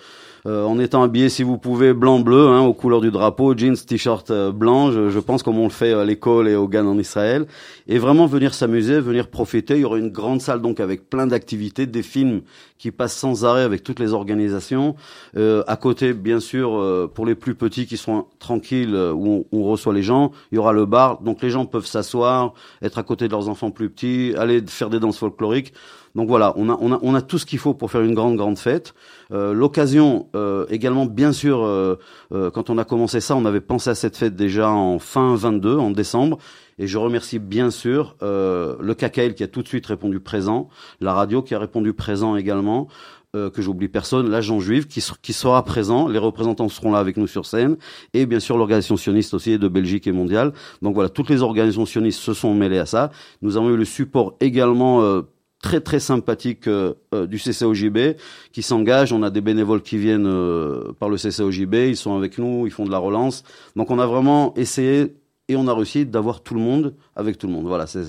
en 0.46 0.78
étant 0.78 1.02
habillé, 1.02 1.28
si 1.28 1.42
vous 1.42 1.58
pouvez, 1.58 1.92
blanc-bleu, 1.92 2.48
hein, 2.48 2.60
aux 2.60 2.74
couleurs 2.74 3.00
du 3.00 3.10
drapeau, 3.10 3.56
jeans, 3.56 3.76
t-shirt 3.76 4.30
euh, 4.30 4.52
blanc, 4.52 4.92
je, 4.92 5.10
je, 5.10 5.18
pense 5.18 5.42
comme 5.42 5.58
on 5.58 5.64
le 5.64 5.70
fait 5.70 5.92
à 5.92 6.04
l'école 6.04 6.48
et 6.48 6.54
au 6.54 6.68
GAN 6.68 6.86
en 6.86 6.98
Israël, 6.98 7.46
et 7.88 7.98
vraiment 7.98 8.26
venir 8.26 8.54
s'amuser, 8.54 9.00
venir 9.00 9.28
profiter. 9.28 9.74
Il 9.74 9.80
y 9.80 9.84
aura 9.84 9.98
une 9.98 10.10
grande 10.10 10.40
salle 10.40 10.62
donc 10.62 10.78
avec 10.78 11.10
plein 11.10 11.26
d'activités, 11.26 11.86
des 11.86 12.02
films 12.02 12.42
qui 12.78 12.90
passent 12.90 13.16
sans 13.16 13.44
arrêt 13.44 13.62
avec 13.62 13.82
toutes 13.82 13.98
les 13.98 14.12
organisations. 14.12 14.94
Euh, 15.36 15.64
à 15.66 15.76
côté, 15.76 16.12
bien 16.12 16.38
sûr, 16.38 16.76
euh, 16.76 17.10
pour 17.12 17.26
les 17.26 17.34
plus 17.34 17.54
petits 17.54 17.86
qui 17.86 17.96
sont 17.96 18.26
tranquilles, 18.38 18.94
où 18.94 19.44
on, 19.52 19.58
on, 19.58 19.64
reçoit 19.64 19.94
les 19.94 20.02
gens, 20.02 20.30
il 20.52 20.56
y 20.56 20.58
aura 20.58 20.72
le 20.72 20.86
bar, 20.86 21.22
donc 21.22 21.42
les 21.42 21.50
gens 21.50 21.66
peuvent 21.66 21.86
s'asseoir, 21.86 22.54
être 22.82 22.98
à 22.98 23.02
côté 23.02 23.26
de 23.26 23.32
leurs 23.32 23.48
enfants 23.48 23.70
plus 23.70 23.90
petits, 23.90 24.34
aller 24.36 24.62
faire 24.66 24.90
des 24.90 25.00
danses 25.00 25.18
folkloriques. 25.18 25.72
Donc 26.16 26.28
voilà, 26.28 26.54
on 26.56 26.70
a, 26.70 26.78
on 26.80 26.92
a, 26.92 26.98
on 27.02 27.14
a 27.14 27.20
tout 27.20 27.36
ce 27.36 27.44
qu'il 27.44 27.58
faut 27.58 27.74
pour 27.74 27.90
faire 27.90 28.00
une 28.00 28.14
grande, 28.14 28.36
grande 28.36 28.56
fête. 28.58 28.94
Euh, 29.32 29.52
L'occasion 29.52 30.28
euh, 30.34 30.64
également, 30.70 31.04
bien 31.04 31.30
sûr, 31.30 31.62
euh, 31.62 31.96
euh, 32.32 32.50
quand 32.50 32.70
on 32.70 32.78
a 32.78 32.84
commencé 32.86 33.20
ça, 33.20 33.36
on 33.36 33.44
avait 33.44 33.60
pensé 33.60 33.90
à 33.90 33.94
cette 33.94 34.16
fête 34.16 34.34
déjà 34.34 34.70
en 34.70 34.98
fin 34.98 35.36
22, 35.36 35.76
en 35.76 35.90
décembre. 35.90 36.38
Et 36.78 36.86
je 36.86 36.96
remercie 36.96 37.38
bien 37.38 37.70
sûr 37.70 38.16
euh, 38.22 38.76
le 38.80 38.94
CACAIL 38.94 39.34
qui 39.34 39.42
a 39.44 39.48
tout 39.48 39.62
de 39.62 39.68
suite 39.68 39.84
répondu 39.86 40.18
présent, 40.18 40.68
la 41.00 41.12
radio 41.12 41.42
qui 41.42 41.54
a 41.54 41.58
répondu 41.58 41.92
présent 41.92 42.34
également, 42.34 42.88
euh, 43.34 43.50
que 43.50 43.60
j'oublie 43.60 43.88
personne, 43.88 44.30
l'agent 44.30 44.58
juif 44.58 44.88
qui, 44.88 45.04
qui, 45.20 45.32
sera 45.34 45.62
présent, 45.64 46.08
les 46.08 46.18
représentants 46.18 46.70
seront 46.70 46.92
là 46.92 46.98
avec 46.98 47.18
nous 47.18 47.26
sur 47.26 47.44
scène, 47.44 47.76
et 48.14 48.24
bien 48.24 48.40
sûr 48.40 48.56
l'organisation 48.56 48.96
sioniste 48.96 49.34
aussi 49.34 49.58
de 49.58 49.68
Belgique 49.68 50.06
et 50.06 50.12
mondiale. 50.12 50.54
Donc 50.80 50.94
voilà, 50.94 51.10
toutes 51.10 51.28
les 51.28 51.42
organisations 51.42 51.84
sionistes 51.84 52.20
se 52.20 52.32
sont 52.32 52.54
mêlées 52.54 52.78
à 52.78 52.86
ça. 52.86 53.10
Nous 53.42 53.58
avons 53.58 53.68
eu 53.68 53.76
le 53.76 53.84
support 53.84 54.34
également 54.40 55.22
très 55.62 55.80
très 55.80 56.00
sympathique 56.00 56.68
euh, 56.68 56.94
euh, 57.14 57.26
du 57.26 57.38
CCOJB 57.38 58.18
qui 58.52 58.62
s'engage. 58.62 59.12
On 59.12 59.22
a 59.22 59.30
des 59.30 59.40
bénévoles 59.40 59.82
qui 59.82 59.98
viennent 59.98 60.26
euh, 60.26 60.92
par 60.98 61.08
le 61.08 61.16
CCOJB, 61.16 61.74
ils 61.88 61.96
sont 61.96 62.16
avec 62.16 62.38
nous, 62.38 62.66
ils 62.66 62.72
font 62.72 62.84
de 62.84 62.90
la 62.90 62.98
relance. 62.98 63.42
Donc 63.74 63.90
on 63.90 63.98
a 63.98 64.06
vraiment 64.06 64.54
essayé 64.54 65.16
et 65.48 65.56
on 65.56 65.66
a 65.68 65.74
réussi 65.74 66.06
d'avoir 66.06 66.42
tout 66.42 66.54
le 66.54 66.60
monde 66.60 66.94
avec 67.14 67.38
tout 67.38 67.46
le 67.46 67.52
monde. 67.52 67.66
Voilà, 67.66 67.86
c'est 67.86 68.04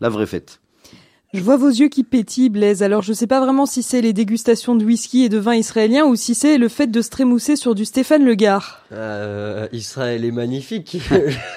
la 0.00 0.08
vraie 0.08 0.26
fête. 0.26 0.60
Je 1.32 1.42
vois 1.42 1.56
vos 1.56 1.68
yeux 1.68 1.88
qui 1.88 2.02
pétillent, 2.02 2.48
Blaise. 2.48 2.82
Alors, 2.82 3.02
je 3.02 3.12
sais 3.12 3.28
pas 3.28 3.40
vraiment 3.40 3.64
si 3.64 3.84
c'est 3.84 4.00
les 4.00 4.12
dégustations 4.12 4.74
de 4.74 4.84
whisky 4.84 5.22
et 5.22 5.28
de 5.28 5.38
vin 5.38 5.54
israélien 5.54 6.04
ou 6.04 6.16
si 6.16 6.34
c'est 6.34 6.58
le 6.58 6.68
fait 6.68 6.88
de 6.88 7.00
se 7.00 7.08
trémousser 7.08 7.54
sur 7.54 7.76
du 7.76 7.84
Stéphane 7.84 8.24
Le 8.24 8.34
Gard. 8.34 8.80
Euh, 8.92 9.68
Israël 9.72 10.24
est 10.24 10.32
magnifique. 10.32 10.98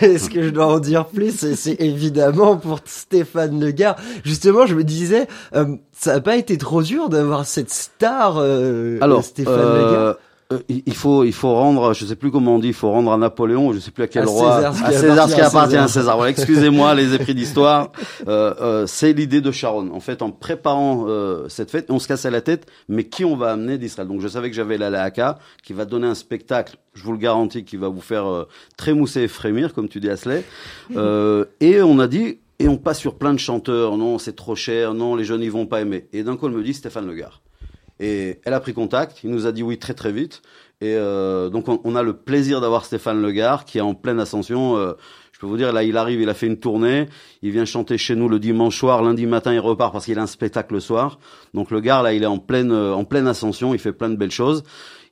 Est-ce 0.00 0.28
que 0.28 0.42
je 0.42 0.48
dois 0.48 0.66
en 0.66 0.80
dire 0.80 1.06
plus 1.06 1.54
C'est 1.54 1.80
évidemment 1.80 2.56
pour 2.56 2.80
Stéphane 2.84 3.60
Le 3.60 3.70
Gard. 3.70 3.94
Justement, 4.24 4.66
je 4.66 4.74
me 4.74 4.82
disais, 4.82 5.28
euh, 5.54 5.76
ça 5.92 6.14
n'a 6.14 6.20
pas 6.20 6.36
été 6.36 6.58
trop 6.58 6.82
dur 6.82 7.08
d'avoir 7.08 7.46
cette 7.46 7.70
star, 7.70 8.38
euh, 8.38 8.98
Alors, 9.00 9.22
Stéphane 9.22 9.54
Le 9.54 9.92
Gard? 9.92 10.16
Euh, 10.52 10.58
il 10.68 10.94
faut 10.94 11.24
il 11.24 11.32
faut 11.32 11.54
rendre 11.54 11.94
je 11.94 12.04
sais 12.04 12.16
plus 12.16 12.30
comment 12.30 12.56
on 12.56 12.58
dit 12.58 12.68
il 12.68 12.74
faut 12.74 12.90
rendre 12.90 13.12
à 13.12 13.16
Napoléon 13.16 13.72
je 13.72 13.78
sais 13.78 13.90
plus 13.90 14.04
à 14.04 14.08
quel 14.08 14.22
à 14.22 14.26
roi 14.26 14.56
César, 14.56 14.84
à 14.84 14.92
César 14.92 15.28
ce 15.28 15.34
qui 15.34 15.40
appartient 15.40 15.76
à 15.76 15.88
César. 15.88 16.16
voilà, 16.16 16.30
excusez-moi 16.30 16.94
les 16.94 17.14
épris 17.14 17.34
d'histoire. 17.34 17.90
Euh, 18.28 18.54
euh, 18.60 18.86
c'est 18.86 19.12
l'idée 19.12 19.40
de 19.40 19.50
Sharon. 19.50 19.90
En 19.92 20.00
fait 20.00 20.22
en 20.22 20.30
préparant 20.30 21.06
cette 21.48 21.70
fête 21.70 21.86
on 21.90 21.98
se 21.98 22.06
cassait 22.06 22.30
la 22.30 22.40
tête 22.40 22.66
mais 22.88 23.04
qui 23.04 23.24
on 23.24 23.36
va 23.36 23.52
amener 23.52 23.78
d'Israël? 23.78 24.08
Donc 24.08 24.20
je 24.20 24.28
savais 24.28 24.48
que 24.48 24.56
j'avais 24.56 24.78
la 24.78 24.90
Laaka 24.90 25.38
qui 25.62 25.72
va 25.72 25.84
donner 25.84 26.06
un 26.06 26.14
spectacle 26.14 26.76
je 26.94 27.02
vous 27.02 27.12
le 27.12 27.18
garantis 27.18 27.64
qui 27.64 27.76
va 27.76 27.88
vous 27.88 28.00
faire 28.00 28.46
trémousser 28.76 29.22
et 29.22 29.28
frémir 29.28 29.72
comme 29.74 29.88
tu 29.88 29.98
dis 29.98 30.08
Asley 30.08 30.44
et 31.60 31.82
on 31.82 31.98
a 31.98 32.06
dit 32.06 32.38
et 32.58 32.68
on 32.68 32.76
passe 32.76 32.98
sur 32.98 33.16
plein 33.16 33.32
de 33.32 33.38
chanteurs. 33.38 33.96
Non 33.96 34.18
c'est 34.18 34.36
trop 34.36 34.54
cher. 34.54 34.94
Non 34.94 35.16
les 35.16 35.24
jeunes 35.24 35.42
ils 35.42 35.50
vont 35.50 35.66
pas 35.66 35.80
aimer. 35.80 36.06
Et 36.12 36.22
d'un 36.22 36.36
coup 36.36 36.46
elle 36.46 36.54
me 36.54 36.62
dit 36.62 36.74
Stéphane 36.74 37.06
Le 37.06 37.14
Gard 37.14 37.40
et 38.02 38.40
elle 38.44 38.52
a 38.52 38.60
pris 38.60 38.74
contact, 38.74 39.22
il 39.24 39.30
nous 39.30 39.46
a 39.46 39.52
dit 39.52 39.62
oui 39.62 39.78
très 39.78 39.94
très 39.94 40.12
vite. 40.12 40.42
Et 40.80 40.96
euh, 40.96 41.48
donc 41.48 41.68
on, 41.68 41.94
a 41.94 42.02
le 42.02 42.14
plaisir 42.14 42.60
d'avoir 42.60 42.84
Stéphane 42.84 43.22
Legard 43.22 43.64
qui 43.64 43.78
est 43.78 43.82
en 43.82 43.94
pleine 43.94 44.18
ascension. 44.18 44.76
Euh, 44.76 44.94
je 45.30 45.38
peux 45.38 45.50
vous 45.50 45.56
dire, 45.56 45.72
là 45.72 45.82
il 45.84 45.96
arrive, 45.96 46.20
il 46.20 46.28
a 46.28 46.34
fait 46.34 46.46
une 46.46 46.58
tournée, 46.58 47.08
il 47.42 47.50
vient 47.50 47.64
chanter 47.64 47.98
chez 47.98 48.14
nous 48.14 48.28
le 48.28 48.38
dimanche 48.38 48.76
soir, 48.76 49.02
lundi 49.02 49.26
matin 49.26 49.52
il 49.52 49.60
repart 49.60 49.92
parce 49.92 50.04
qu'il 50.04 50.18
a 50.18 50.22
un 50.22 50.26
spectacle 50.26 50.74
le 50.74 50.80
soir. 50.80 51.18
Donc 51.54 51.70
le 51.70 51.80
gars 51.80 52.02
là 52.02 52.12
il 52.12 52.24
est 52.24 52.26
en 52.26 52.38
pleine, 52.38 52.72
euh, 52.72 52.92
en 52.92 53.04
pleine 53.04 53.28
ascension, 53.28 53.74
il 53.74 53.80
fait 53.80 53.92
plein 53.92 54.08
de 54.08 54.16
belles 54.16 54.32
choses. 54.32 54.64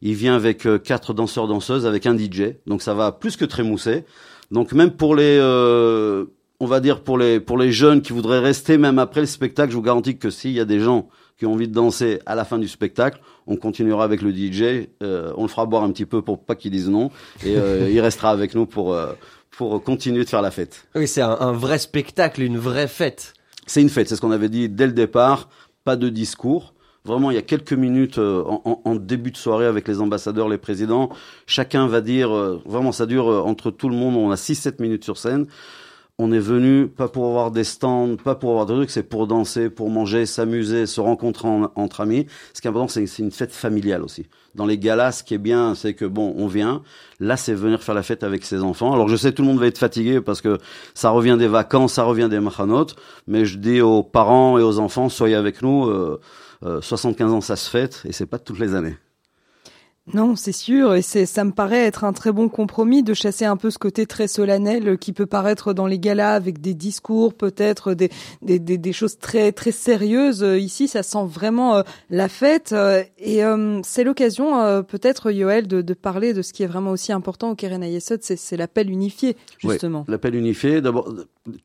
Il 0.02 0.14
vient 0.14 0.34
avec 0.34 0.66
euh, 0.66 0.78
quatre 0.78 1.14
danseurs 1.14 1.46
danseuses, 1.46 1.86
avec 1.86 2.06
un 2.06 2.16
DJ, 2.16 2.54
donc 2.66 2.82
ça 2.82 2.94
va 2.94 3.12
plus 3.12 3.36
que 3.36 3.44
trémousser. 3.44 4.04
Donc 4.50 4.72
même 4.72 4.92
pour 4.92 5.14
les 5.14 5.38
euh, 5.40 6.26
on 6.58 6.66
va 6.66 6.80
dire 6.80 7.02
pour 7.02 7.18
les 7.18 7.40
pour 7.40 7.58
les 7.58 7.72
jeunes 7.72 8.02
qui 8.02 8.12
voudraient 8.12 8.38
rester 8.40 8.78
même 8.78 8.98
après 8.98 9.20
le 9.20 9.26
spectacle, 9.26 9.70
je 9.70 9.76
vous 9.76 9.82
garantis 9.82 10.18
que 10.18 10.30
s'il 10.30 10.52
y 10.52 10.60
a 10.60 10.64
des 10.64 10.80
gens 10.80 11.08
qui 11.40 11.46
ont 11.46 11.54
envie 11.54 11.66
de 11.66 11.72
danser 11.72 12.20
à 12.26 12.34
la 12.34 12.44
fin 12.44 12.58
du 12.58 12.68
spectacle, 12.68 13.18
on 13.46 13.56
continuera 13.56 14.04
avec 14.04 14.20
le 14.20 14.30
DJ, 14.30 14.88
euh, 15.02 15.32
on 15.36 15.42
le 15.42 15.48
fera 15.48 15.64
boire 15.64 15.82
un 15.82 15.90
petit 15.90 16.04
peu 16.04 16.20
pour 16.20 16.44
pas 16.44 16.54
qu'il 16.54 16.70
dise 16.70 16.88
non, 16.88 17.10
et 17.44 17.56
euh, 17.56 17.88
il 17.90 17.98
restera 18.00 18.30
avec 18.30 18.54
nous 18.54 18.66
pour 18.66 18.92
euh, 18.92 19.14
pour 19.50 19.82
continuer 19.82 20.22
de 20.22 20.28
faire 20.28 20.42
la 20.42 20.50
fête. 20.50 20.86
Oui, 20.94 21.08
c'est 21.08 21.22
un, 21.22 21.36
un, 21.40 21.52
vrai 21.52 21.78
spectacle, 21.78 22.42
une 22.42 22.58
vraie 22.58 22.88
fête. 22.88 23.32
C'est 23.66 23.80
une 23.80 23.88
fête, 23.88 24.08
c'est 24.08 24.16
ce 24.16 24.20
qu'on 24.20 24.30
avait 24.30 24.50
dit 24.50 24.68
dès 24.68 24.86
le 24.86 24.92
départ, 24.92 25.48
pas 25.82 25.96
de 25.96 26.10
discours. 26.10 26.74
Vraiment, 27.04 27.30
il 27.30 27.34
y 27.34 27.38
a 27.38 27.42
quelques 27.42 27.72
minutes 27.72 28.18
euh, 28.18 28.44
en, 28.44 28.94
début 28.94 29.30
de 29.30 29.36
soirée 29.36 29.64
avec 29.64 29.88
les 29.88 30.00
ambassadeurs, 30.02 30.50
les 30.50 30.58
présidents. 30.58 31.08
Chacun 31.46 31.86
va 31.86 32.02
dire, 32.02 32.30
euh, 32.30 32.62
vraiment, 32.66 32.92
ça 32.92 33.06
dure 33.06 33.30
euh, 33.30 33.40
entre 33.40 33.70
tout 33.70 33.88
le 33.88 33.96
monde, 33.96 34.16
on 34.16 34.30
a 34.30 34.34
6-7 34.34 34.82
minutes 34.82 35.04
sur 35.04 35.16
scène 35.16 35.46
on 36.22 36.32
est 36.32 36.38
venu 36.38 36.86
pas 36.86 37.08
pour 37.08 37.26
avoir 37.26 37.50
des 37.50 37.64
stands, 37.64 38.16
pas 38.16 38.34
pour 38.34 38.50
avoir 38.50 38.66
des 38.66 38.74
trucs, 38.74 38.90
c'est 38.90 39.02
pour 39.02 39.26
danser, 39.26 39.70
pour 39.70 39.88
manger, 39.88 40.26
s'amuser, 40.26 40.84
se 40.84 41.00
rencontrer 41.00 41.48
en, 41.48 41.72
entre 41.76 42.02
amis. 42.02 42.26
Ce 42.52 42.60
qui 42.60 42.66
est 42.66 42.70
important, 42.70 42.88
c'est 42.88 43.06
c'est 43.06 43.22
une 43.22 43.30
fête 43.30 43.52
familiale 43.52 44.02
aussi. 44.02 44.26
Dans 44.54 44.66
les 44.66 44.76
galas, 44.76 45.12
ce 45.12 45.24
qui 45.24 45.32
est 45.32 45.38
bien, 45.38 45.74
c'est 45.74 45.94
que 45.94 46.04
bon, 46.04 46.34
on 46.36 46.46
vient. 46.46 46.82
Là, 47.20 47.38
c'est 47.38 47.54
venir 47.54 47.82
faire 47.82 47.94
la 47.94 48.02
fête 48.02 48.22
avec 48.22 48.44
ses 48.44 48.62
enfants. 48.62 48.92
Alors, 48.92 49.08
je 49.08 49.16
sais, 49.16 49.32
tout 49.32 49.42
le 49.42 49.48
monde 49.48 49.60
va 49.60 49.66
être 49.66 49.78
fatigué 49.78 50.20
parce 50.20 50.42
que 50.42 50.58
ça 50.92 51.08
revient 51.10 51.36
des 51.38 51.48
vacances, 51.48 51.94
ça 51.94 52.02
revient 52.02 52.28
des 52.28 52.40
machanot. 52.40 52.88
Mais 53.26 53.46
je 53.46 53.56
dis 53.56 53.80
aux 53.80 54.02
parents 54.02 54.58
et 54.58 54.62
aux 54.62 54.78
enfants, 54.78 55.08
soyez 55.08 55.36
avec 55.36 55.62
nous. 55.62 55.86
Euh, 55.86 56.20
euh, 56.64 56.82
75 56.82 57.32
ans, 57.32 57.40
ça 57.40 57.56
se 57.56 57.70
fête 57.70 58.02
et 58.04 58.12
c'est 58.12 58.26
pas 58.26 58.38
toutes 58.38 58.58
les 58.58 58.74
années. 58.74 58.96
Non, 60.14 60.36
c'est 60.36 60.52
sûr, 60.52 60.94
et 60.94 61.02
c'est, 61.02 61.26
ça 61.26 61.44
me 61.44 61.52
paraît 61.52 61.84
être 61.86 62.04
un 62.04 62.12
très 62.12 62.32
bon 62.32 62.48
compromis 62.48 63.02
de 63.02 63.14
chasser 63.14 63.44
un 63.44 63.56
peu 63.56 63.70
ce 63.70 63.78
côté 63.78 64.06
très 64.06 64.28
solennel 64.28 64.98
qui 64.98 65.12
peut 65.12 65.26
paraître 65.26 65.72
dans 65.72 65.86
les 65.86 65.98
galas 65.98 66.34
avec 66.34 66.60
des 66.60 66.74
discours, 66.74 67.34
peut-être 67.34 67.94
des, 67.94 68.10
des, 68.42 68.58
des, 68.58 68.78
des 68.78 68.92
choses 68.92 69.18
très 69.18 69.52
très 69.52 69.72
sérieuses. 69.72 70.42
Ici, 70.42 70.88
ça 70.88 71.02
sent 71.02 71.26
vraiment 71.26 71.76
euh, 71.76 71.82
la 72.08 72.28
fête, 72.28 72.72
euh, 72.72 73.02
et 73.18 73.44
euh, 73.44 73.80
c'est 73.84 74.04
l'occasion, 74.04 74.60
euh, 74.60 74.82
peut-être, 74.82 75.30
Yoël, 75.30 75.66
de, 75.66 75.82
de, 75.82 75.94
parler 75.94 76.32
de 76.34 76.42
ce 76.42 76.52
qui 76.52 76.62
est 76.62 76.66
vraiment 76.66 76.90
aussi 76.90 77.12
important 77.12 77.50
au 77.50 77.54
Keren 77.54 77.82
Ayesod, 77.82 78.20
c'est, 78.22 78.36
c'est 78.36 78.56
l'appel 78.56 78.90
unifié, 78.90 79.36
justement. 79.58 80.04
L'appel 80.08 80.34
unifié. 80.34 80.80
D'abord, 80.80 81.12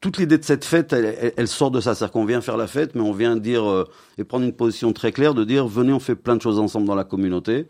toute 0.01 0.17
l'idée 0.17 0.37
de 0.37 0.43
cette 0.43 0.65
fête, 0.65 0.93
elle, 0.93 1.15
elle, 1.19 1.33
elle 1.37 1.47
sort 1.47 1.71
de 1.71 1.81
ça, 1.81 1.95
c'est-à-dire 1.95 2.11
qu'on 2.13 2.25
vient 2.25 2.41
faire 2.41 2.57
la 2.57 2.67
fête, 2.67 2.95
mais 2.95 3.01
on 3.01 3.13
vient 3.13 3.35
dire 3.35 3.85
et 4.17 4.23
prendre 4.23 4.45
une 4.45 4.53
position 4.53 4.93
très 4.93 5.11
claire 5.11 5.33
de 5.33 5.43
dire 5.43 5.67
venez, 5.67 5.93
on 5.93 5.99
fait 5.99 6.15
plein 6.15 6.35
de 6.35 6.41
choses 6.41 6.59
ensemble 6.59 6.87
dans 6.87 6.95
la 6.95 7.03
communauté 7.03 7.67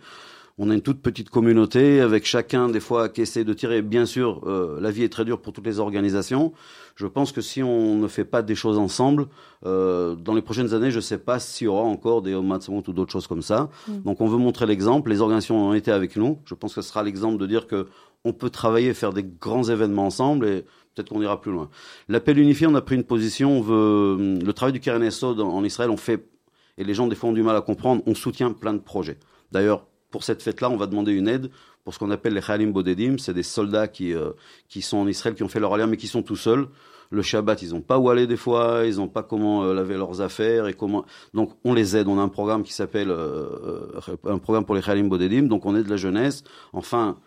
on 0.57 0.69
a 0.69 0.73
une 0.73 0.81
toute 0.81 1.01
petite 1.01 1.29
communauté 1.29 1.99
avec 1.99 2.25
chacun 2.25 2.69
des 2.69 2.79
fois 2.79 3.09
qui 3.09 3.21
essaie 3.21 3.43
de 3.43 3.53
tirer. 3.53 3.81
Bien 3.81 4.05
sûr, 4.05 4.41
euh, 4.45 4.79
la 4.79 4.89
vie 4.89 5.03
est 5.03 5.09
très 5.09 5.25
dure 5.25 5.41
pour 5.41 5.51
toutes 5.51 5.65
les 5.65 5.79
organisations. 5.79 6.53
Je 6.95 7.07
pense 7.07 7.33
que 7.33 7.41
si 7.41 7.61
on 7.61 7.95
ne 7.95 8.07
fait 8.07 8.23
pas 8.23 8.41
des 8.41 8.55
choses 8.55 8.77
ensemble, 8.77 9.27
euh, 9.65 10.15
dans 10.15 10.33
les 10.33 10.41
prochaines 10.41 10.73
années, 10.73 10.91
je 10.91 10.97
ne 10.97 11.01
sais 11.01 11.17
pas 11.17 11.39
s'il 11.39 11.65
y 11.65 11.67
aura 11.67 11.83
encore 11.83 12.21
des 12.21 12.33
Omatsamot 12.33 12.83
ou 12.87 12.93
d'autres 12.93 13.11
choses 13.11 13.27
comme 13.27 13.41
ça. 13.41 13.69
Mm. 13.87 14.01
Donc 14.03 14.21
on 14.21 14.27
veut 14.27 14.37
montrer 14.37 14.65
l'exemple. 14.65 15.09
Les 15.09 15.19
organisations 15.19 15.67
ont 15.67 15.73
été 15.73 15.91
avec 15.91 16.15
nous. 16.15 16.39
Je 16.45 16.55
pense 16.55 16.73
que 16.73 16.81
ce 16.81 16.87
sera 16.87 17.03
l'exemple 17.03 17.37
de 17.37 17.47
dire 17.47 17.67
que 17.67 17.87
on 18.23 18.31
peut 18.31 18.49
travailler, 18.49 18.93
faire 18.93 19.11
des 19.11 19.23
grands 19.23 19.65
événements 19.65 20.05
ensemble 20.05 20.47
et 20.47 20.61
peut-être 20.95 21.09
qu'on 21.09 21.21
ira 21.21 21.41
plus 21.41 21.51
loin. 21.51 21.69
L'appel 22.07 22.39
unifié, 22.39 22.65
on 22.65 22.75
a 22.75 22.81
pris 22.81 22.95
une 22.95 23.03
position. 23.03 23.57
On 23.57 23.61
veut 23.61 24.39
le 24.41 24.53
travail 24.53 24.73
du 24.73 24.79
Keren 24.79 25.11
Sod 25.11 25.41
en 25.41 25.63
Israël, 25.63 25.91
on 25.91 25.97
fait 25.97 26.29
et 26.77 26.83
les 26.83 26.93
gens 26.93 27.07
des 27.07 27.15
fois 27.15 27.29
ont 27.29 27.33
du 27.33 27.43
mal 27.43 27.55
à 27.55 27.61
comprendre. 27.61 28.01
On 28.05 28.15
soutient 28.15 28.51
plein 28.51 28.73
de 28.73 28.79
projets. 28.79 29.17
D'ailleurs, 29.51 29.85
pour 30.15 30.23
cette 30.23 30.41
fête-là, 30.41 30.69
on 30.69 30.77
va 30.77 30.87
demander 30.87 31.11
une 31.11 31.27
aide 31.27 31.49
pour 31.83 31.93
ce 31.93 31.99
qu'on 31.99 32.09
appelle 32.09 32.35
les 32.35 32.41
Khalim 32.41 32.71
Bodedim. 32.71 33.17
C'est 33.17 33.33
des 33.33 33.43
soldats 33.43 33.89
qui, 33.89 34.13
euh, 34.13 34.29
qui 34.69 34.81
sont 34.81 34.95
en 34.95 35.07
Israël, 35.09 35.35
qui 35.35 35.43
ont 35.43 35.49
fait 35.49 35.59
leur 35.59 35.73
alliance, 35.73 35.89
mais 35.89 35.97
qui 35.97 36.07
sont 36.07 36.21
tout 36.21 36.37
seuls. 36.37 36.69
Le 37.09 37.21
Shabbat, 37.21 37.61
ils 37.63 37.73
n'ont 37.73 37.81
pas 37.81 37.97
où 37.97 38.09
aller 38.09 38.25
des 38.25 38.37
fois, 38.37 38.83
ils 38.85 38.95
n'ont 38.95 39.09
pas 39.09 39.23
comment 39.23 39.65
euh, 39.65 39.73
laver 39.73 39.95
leurs 39.95 40.21
affaires 40.21 40.67
et 40.67 40.73
comment. 40.73 41.03
Donc, 41.33 41.51
on 41.65 41.73
les 41.73 41.97
aide. 41.97 42.07
On 42.07 42.17
a 42.17 42.21
un 42.21 42.29
programme 42.29 42.63
qui 42.63 42.71
s'appelle 42.71 43.11
euh, 43.11 43.89
un 44.23 44.37
programme 44.37 44.63
pour 44.63 44.75
les 44.75 44.81
Khalim 44.81 45.09
Bodedim. 45.09 45.49
Donc, 45.49 45.65
on 45.65 45.75
aide 45.75 45.89
la 45.89 45.97
jeunesse. 45.97 46.45
Enfin, 46.71 47.17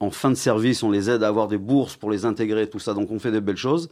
en 0.00 0.10
fin 0.10 0.30
de 0.30 0.34
service, 0.34 0.82
on 0.82 0.90
les 0.90 1.10
aide 1.10 1.22
à 1.22 1.28
avoir 1.28 1.46
des 1.46 1.58
bourses 1.58 1.94
pour 1.94 2.10
les 2.10 2.24
intégrer, 2.24 2.68
tout 2.68 2.80
ça. 2.80 2.92
Donc, 2.92 3.12
on 3.12 3.20
fait 3.20 3.30
des 3.30 3.40
belles 3.40 3.56
choses. 3.56 3.88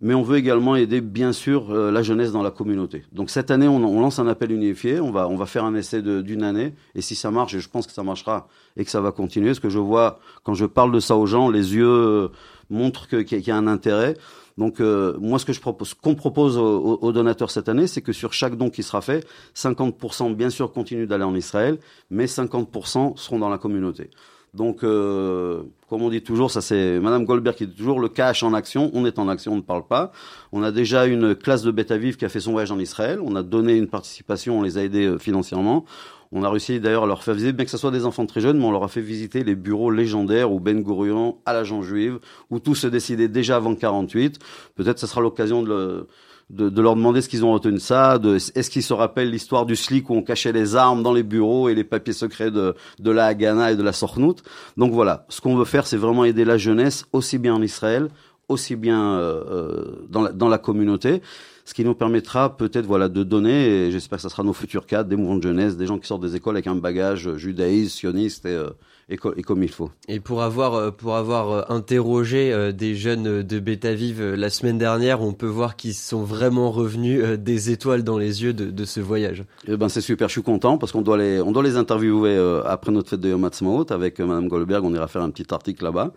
Mais 0.00 0.14
on 0.14 0.22
veut 0.22 0.36
également 0.36 0.76
aider 0.76 1.00
bien 1.00 1.32
sûr 1.32 1.70
euh, 1.70 1.90
la 1.90 2.02
jeunesse 2.02 2.30
dans 2.30 2.42
la 2.42 2.50
communauté. 2.50 3.04
Donc 3.12 3.30
cette 3.30 3.50
année, 3.50 3.66
on, 3.66 3.76
on, 3.76 4.00
lance 4.00 4.18
un 4.18 4.26
appel 4.26 4.52
unifié, 4.52 5.00
on 5.00 5.10
va, 5.10 5.28
on 5.28 5.36
va 5.36 5.46
faire 5.46 5.64
un 5.64 5.74
essai 5.74 6.02
d'une 6.02 6.42
année, 6.42 6.74
et 6.94 7.00
si 7.00 7.14
ça 7.14 7.30
marche, 7.30 7.54
et 7.54 7.60
je 7.60 7.68
pense 7.68 7.86
que 7.86 7.92
ça 7.92 8.02
marchera 8.02 8.48
et 8.76 8.84
que 8.84 8.90
ça 8.90 9.00
va 9.00 9.12
continuer, 9.12 9.54
ce 9.54 9.60
que 9.60 9.70
je 9.70 9.78
vois 9.78 10.20
quand 10.42 10.54
je 10.54 10.66
parle 10.66 10.92
de 10.92 11.00
ça 11.00 11.16
aux 11.16 11.26
gens, 11.26 11.48
les 11.48 11.74
yeux 11.74 11.88
euh, 11.88 12.28
montrent 12.68 13.08
qu'il 13.08 13.40
y, 13.40 13.46
y, 13.46 13.50
a 13.50 13.56
un 13.56 13.66
intérêt. 13.66 14.14
Donc 14.58 14.80
euh, 14.80 15.16
moi, 15.18 15.38
ce 15.38 15.44
que 15.44 15.52
je 15.52 15.60
propose, 15.60 15.94
qu'on 15.94 16.14
propose 16.14 16.56
aux, 16.56 16.98
aux, 17.00 17.12
donateurs 17.12 17.50
cette 17.50 17.68
année, 17.68 17.86
c'est 17.86 18.00
que 18.00 18.12
sur 18.12 18.32
chaque 18.32 18.56
don 18.56 18.70
qui 18.70 18.82
sera 18.82 19.00
fait, 19.00 19.26
50% 19.54 20.34
bien 20.34 20.50
sûr 20.50 20.72
continuent 20.72 21.06
d'aller 21.06 21.24
en 21.24 21.34
Israël, 21.34 21.78
mais 22.10 22.26
50% 22.26 23.16
seront 23.16 23.38
dans 23.38 23.50
la 23.50 23.58
communauté. 23.58 24.10
Donc, 24.54 24.82
euh, 24.84 25.62
comme 25.88 26.02
on 26.02 26.08
dit 26.08 26.22
toujours, 26.22 26.50
ça 26.50 26.60
c'est 26.60 26.98
Madame 26.98 27.24
Goldberg 27.24 27.56
qui 27.56 27.66
dit 27.66 27.76
toujours 27.76 28.00
le 28.00 28.08
cash 28.08 28.42
en 28.42 28.54
action. 28.54 28.90
On 28.94 29.04
est 29.04 29.18
en 29.18 29.28
action, 29.28 29.52
on 29.52 29.56
ne 29.56 29.60
parle 29.60 29.86
pas. 29.86 30.12
On 30.52 30.62
a 30.62 30.72
déjà 30.72 31.06
une 31.06 31.34
classe 31.34 31.62
de 31.62 31.70
Beta 31.70 31.96
Vive 31.98 32.16
qui 32.16 32.24
a 32.24 32.28
fait 32.28 32.40
son 32.40 32.52
voyage 32.52 32.72
en 32.72 32.78
Israël. 32.78 33.20
On 33.22 33.36
a 33.36 33.42
donné 33.42 33.76
une 33.76 33.88
participation, 33.88 34.58
on 34.58 34.62
les 34.62 34.78
a 34.78 34.84
aidés 34.84 35.06
euh, 35.06 35.18
financièrement. 35.18 35.84
On 36.32 36.42
a 36.42 36.50
réussi 36.50 36.80
d'ailleurs 36.80 37.04
à 37.04 37.06
leur 37.06 37.22
faire 37.22 37.34
visiter, 37.34 37.52
bien 37.52 37.64
que 37.64 37.70
ce 37.70 37.78
soit 37.78 37.92
des 37.92 38.04
enfants 38.04 38.26
très 38.26 38.40
jeunes, 38.40 38.58
mais 38.58 38.64
on 38.64 38.72
leur 38.72 38.82
a 38.82 38.88
fait 38.88 39.00
visiter 39.00 39.44
les 39.44 39.54
bureaux 39.54 39.90
légendaires 39.90 40.50
où 40.50 40.58
Ben 40.58 40.82
Gurion, 40.82 41.36
à 41.46 41.52
l'agent 41.52 41.82
juive, 41.82 42.18
où 42.50 42.58
tout 42.58 42.74
se 42.74 42.88
décidait 42.88 43.28
déjà 43.28 43.56
avant 43.56 43.74
48. 43.74 44.38
Peut-être 44.74 44.98
ce 44.98 45.06
sera 45.06 45.20
l'occasion 45.20 45.62
de 45.62 45.68
le 45.68 46.08
de, 46.50 46.68
de, 46.68 46.82
leur 46.82 46.94
demander 46.94 47.20
ce 47.22 47.28
qu'ils 47.28 47.44
ont 47.44 47.52
retenu 47.52 47.74
de 47.74 47.78
ça, 47.78 48.18
de, 48.18 48.36
est-ce 48.36 48.70
qu'ils 48.70 48.82
se 48.82 48.92
rappellent 48.92 49.30
l'histoire 49.30 49.66
du 49.66 49.76
slick 49.76 50.10
où 50.10 50.14
on 50.14 50.22
cachait 50.22 50.52
les 50.52 50.76
armes 50.76 51.02
dans 51.02 51.12
les 51.12 51.22
bureaux 51.22 51.68
et 51.68 51.74
les 51.74 51.84
papiers 51.84 52.12
secrets 52.12 52.50
de, 52.50 52.74
de 52.98 53.10
la 53.10 53.26
Haganah 53.26 53.72
et 53.72 53.76
de 53.76 53.82
la 53.82 53.92
Sornout. 53.92 54.42
Donc 54.76 54.92
voilà, 54.92 55.26
ce 55.28 55.40
qu'on 55.40 55.56
veut 55.56 55.64
faire, 55.64 55.86
c'est 55.86 55.96
vraiment 55.96 56.24
aider 56.24 56.44
la 56.44 56.58
jeunesse, 56.58 57.06
aussi 57.12 57.38
bien 57.38 57.54
en 57.54 57.62
Israël, 57.62 58.08
aussi 58.48 58.76
bien 58.76 59.18
euh, 59.18 60.06
dans, 60.08 60.22
la, 60.22 60.32
dans 60.32 60.48
la 60.48 60.58
communauté 60.58 61.20
ce 61.66 61.74
qui 61.74 61.84
nous 61.84 61.96
permettra 61.96 62.56
peut-être 62.56 62.86
voilà 62.86 63.08
de 63.08 63.24
donner, 63.24 63.66
et 63.66 63.90
j'espère 63.90 64.18
que 64.18 64.22
ce 64.22 64.28
sera 64.28 64.44
nos 64.44 64.52
futurs 64.52 64.86
cadres, 64.86 65.10
des 65.10 65.16
mouvements 65.16 65.36
de 65.36 65.42
jeunesse, 65.42 65.76
des 65.76 65.86
gens 65.86 65.98
qui 65.98 66.06
sortent 66.06 66.22
des 66.22 66.36
écoles 66.36 66.54
avec 66.54 66.68
un 66.68 66.76
bagage 66.76 67.34
judaïste, 67.36 67.96
sioniste 67.96 68.46
et, 68.46 68.50
euh, 68.50 68.70
et, 69.08 69.16
co 69.16 69.32
et, 69.36 69.42
comme 69.42 69.62
il 69.62 69.70
faut. 69.70 69.90
Et 70.08 70.20
pour 70.20 70.42
avoir 70.42 70.92
pour 70.94 71.16
avoir 71.16 71.70
interrogé 71.70 72.72
des 72.72 72.94
jeunes 72.94 73.42
de 73.42 73.58
Bétavive 73.60 74.34
la 74.34 74.50
semaine 74.50 74.78
dernière, 74.78 75.22
on 75.22 75.32
peut 75.32 75.46
voir 75.46 75.76
qu'ils 75.76 75.94
sont 75.94 76.22
vraiment 76.22 76.70
revenus 76.70 77.22
des 77.38 77.70
étoiles 77.70 78.02
dans 78.02 78.18
les 78.18 78.42
yeux 78.42 78.52
de, 78.52 78.70
de 78.70 78.84
ce 78.84 79.00
voyage. 79.00 79.44
Eh 79.68 79.76
ben 79.76 79.88
c'est 79.88 80.00
super, 80.00 80.28
je 80.28 80.32
suis 80.32 80.42
content 80.42 80.78
parce 80.78 80.92
qu'on 80.92 81.02
doit 81.02 81.18
les 81.18 81.40
on 81.40 81.52
doit 81.52 81.62
les 81.62 81.76
interviewer 81.76 82.36
après 82.64 82.92
notre 82.92 83.10
fête 83.10 83.20
de 83.20 83.30
Yom 83.30 83.44
Ha'atzmaut 83.44 83.90
avec 83.90 84.18
Madame 84.20 84.48
Goldberg, 84.48 84.84
on 84.84 84.94
ira 84.94 85.06
faire 85.08 85.22
un 85.22 85.30
petit 85.30 85.52
article 85.52 85.84
là-bas 85.84 86.12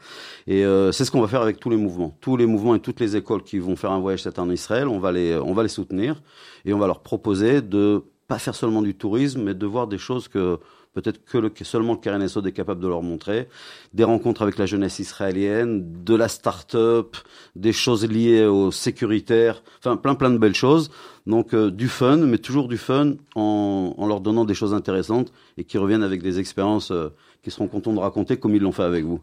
et 0.48 0.65
euh, 0.65 0.91
c'est 0.91 1.05
ce 1.05 1.12
qu'on 1.12 1.22
va 1.22 1.27
faire 1.27 1.41
avec 1.41 1.60
tous 1.60 1.69
les 1.69 1.77
mouvements, 1.77 2.17
tous 2.22 2.38
les 2.38 2.46
mouvements 2.46 2.75
et 2.75 2.79
toutes 2.79 3.00
les 3.00 3.15
écoles 3.15 3.43
qui 3.43 3.60
vont 3.60 3.75
faire 3.75 3.91
un 3.91 4.00
voyage 4.00 4.24
cette 4.24 4.39
année 4.39 4.50
en 4.50 4.53
Israël, 4.53 4.88
on 4.88 5.00
va 5.00 5.12
les 5.12 5.36
on 5.36 5.53
va 5.53 5.63
les 5.63 5.69
soutenir 5.69 6.22
et 6.65 6.74
on 6.74 6.79
va 6.79 6.88
leur 6.88 7.01
proposer 7.01 7.62
de 7.62 8.03
pas 8.29 8.39
faire 8.39 8.55
seulement 8.55 8.81
du 8.81 8.95
tourisme, 8.95 9.41
mais 9.43 9.53
de 9.53 9.65
voir 9.65 9.88
des 9.88 9.98
choses 9.98 10.29
que 10.29 10.59
peut-être 10.93 11.25
que 11.25 11.38
le, 11.38 11.51
seulement 11.63 12.00
le 12.03 12.24
Esod 12.24 12.48
est 12.48 12.53
capable 12.53 12.79
de 12.79 12.88
leur 12.88 13.01
montrer, 13.01 13.50
des 13.93 14.05
rencontres 14.05 14.41
avec 14.41 14.57
la 14.57 14.65
jeunesse 14.65 15.00
israélienne, 15.00 16.03
de 16.05 16.15
la 16.15 16.27
start-up, 16.27 17.17
des 17.55 17.74
choses 17.74 18.05
liées 18.07 18.45
au 18.45 18.71
sécuritaire, 18.71 19.63
enfin 19.79 19.98
plein 19.98 20.15
plein 20.15 20.29
de 20.29 20.38
belles 20.38 20.55
choses. 20.55 20.89
Donc 21.27 21.53
euh, 21.53 21.69
du 21.69 21.89
fun, 21.89 22.17
mais 22.17 22.38
toujours 22.38 22.67
du 22.67 22.77
fun 22.77 23.15
en, 23.36 23.95
en, 23.98 24.07
leur 24.07 24.21
donnant 24.21 24.45
des 24.45 24.53
choses 24.53 24.74
intéressantes 24.74 25.33
et 25.57 25.63
qui 25.63 25.77
reviennent 25.77 26.03
avec 26.03 26.21
des 26.21 26.39
expériences 26.39 26.91
euh, 26.91 27.09
qu'ils 27.43 27.51
seront 27.51 27.67
contents 27.67 27.93
de 27.93 28.00
raconter 28.00 28.38
comme 28.38 28.55
ils 28.55 28.62
l'ont 28.62 28.71
fait 28.71 28.83
avec 28.83 29.03
vous. 29.05 29.19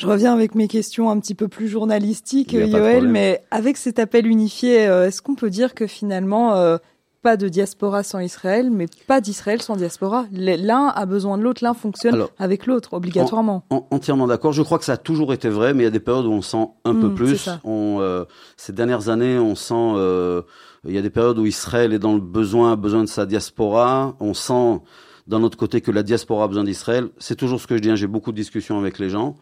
Je 0.00 0.06
reviens 0.06 0.32
avec 0.32 0.54
mes 0.54 0.66
questions 0.66 1.10
un 1.10 1.20
petit 1.20 1.34
peu 1.34 1.46
plus 1.46 1.68
journalistiques, 1.68 2.54
Yoël, 2.54 3.06
mais 3.06 3.42
avec 3.50 3.76
cet 3.76 3.98
appel 3.98 4.26
unifié, 4.26 4.86
euh, 4.86 5.06
est-ce 5.06 5.20
qu'on 5.20 5.34
peut 5.34 5.50
dire 5.50 5.74
que 5.74 5.86
finalement, 5.86 6.54
euh, 6.54 6.78
pas 7.22 7.36
de 7.36 7.48
diaspora 7.48 8.02
sans 8.02 8.20
Israël, 8.20 8.70
mais 8.70 8.86
pas 9.06 9.20
d'Israël 9.20 9.60
sans 9.60 9.76
diaspora 9.76 10.26
L'un 10.32 10.86
a 10.88 11.06
besoin 11.06 11.36
de 11.38 11.42
l'autre, 11.42 11.62
l'un 11.62 11.74
fonctionne 11.74 12.14
Alors, 12.14 12.30
avec 12.38 12.66
l'autre, 12.66 12.94
obligatoirement. 12.94 13.64
En, 13.70 13.76
en, 13.76 13.96
entièrement 13.96 14.26
d'accord. 14.26 14.52
Je 14.52 14.62
crois 14.62 14.78
que 14.78 14.84
ça 14.84 14.94
a 14.94 14.96
toujours 14.96 15.32
été 15.32 15.48
vrai, 15.48 15.74
mais 15.74 15.82
il 15.82 15.84
y 15.84 15.88
a 15.88 15.92
des 15.92 16.00
périodes 16.00 16.26
où 16.26 16.32
on 16.32 16.42
sent 16.42 16.68
un 16.84 16.94
mmh, 16.94 17.00
peu 17.00 17.14
plus. 17.14 17.48
On, 17.64 17.98
euh, 18.00 18.24
ces 18.56 18.72
dernières 18.72 19.08
années, 19.08 19.38
on 19.38 19.54
sent... 19.54 19.74
Euh, 19.74 20.42
il 20.86 20.94
y 20.94 20.98
a 20.98 21.02
des 21.02 21.10
périodes 21.10 21.38
où 21.38 21.44
Israël 21.44 21.92
est 21.92 21.98
dans 21.98 22.14
le 22.14 22.20
besoin, 22.20 22.76
besoin 22.76 23.02
de 23.02 23.08
sa 23.08 23.26
diaspora. 23.26 24.16
On 24.18 24.32
sent 24.32 24.80
d'un 25.26 25.42
autre 25.42 25.58
côté 25.58 25.82
que 25.82 25.90
la 25.90 26.02
diaspora 26.02 26.44
a 26.44 26.48
besoin 26.48 26.64
d'Israël. 26.64 27.08
C'est 27.18 27.36
toujours 27.36 27.60
ce 27.60 27.66
que 27.66 27.76
je 27.76 27.82
dis. 27.82 27.90
Hein. 27.90 27.96
J'ai 27.96 28.06
beaucoup 28.06 28.32
de 28.32 28.36
discussions 28.36 28.78
avec 28.78 28.98
les 28.98 29.10
gens. 29.10 29.36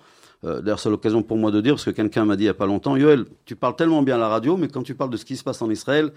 Euh, 0.45 0.61
D'ailleurs, 0.61 0.79
c'est 0.79 0.91
l'occasion 0.91 1.23
pour 1.23 1.37
moi 1.37 1.51
de 1.51 1.61
dire, 1.61 1.75
parce 1.75 1.85
que 1.85 1.91
quelqu'un 1.91 2.25
m'a 2.25 2.37
dit 2.37 2.45
il 2.45 2.47
n'y 2.47 2.51
a 2.51 2.55
pas 2.55 2.67
longtemps, 2.67 2.97
Yoel, 2.97 3.25
tu 3.45 3.57
parles 3.57 3.75
tellement 3.75 4.03
bien 4.03 4.17
à 4.17 4.19
la 4.19 4.29
radio, 4.29 4.57
mais 4.57 4.69
quand 4.69 4.83
tu 4.83 4.95
parles 4.95 5.11
de 5.11 5.17
ce 5.17 5.25
qui 5.25 5.37
se 5.37 5.43
passe 5.43 5.61
en 5.63 5.71
Israël, 5.71 6.13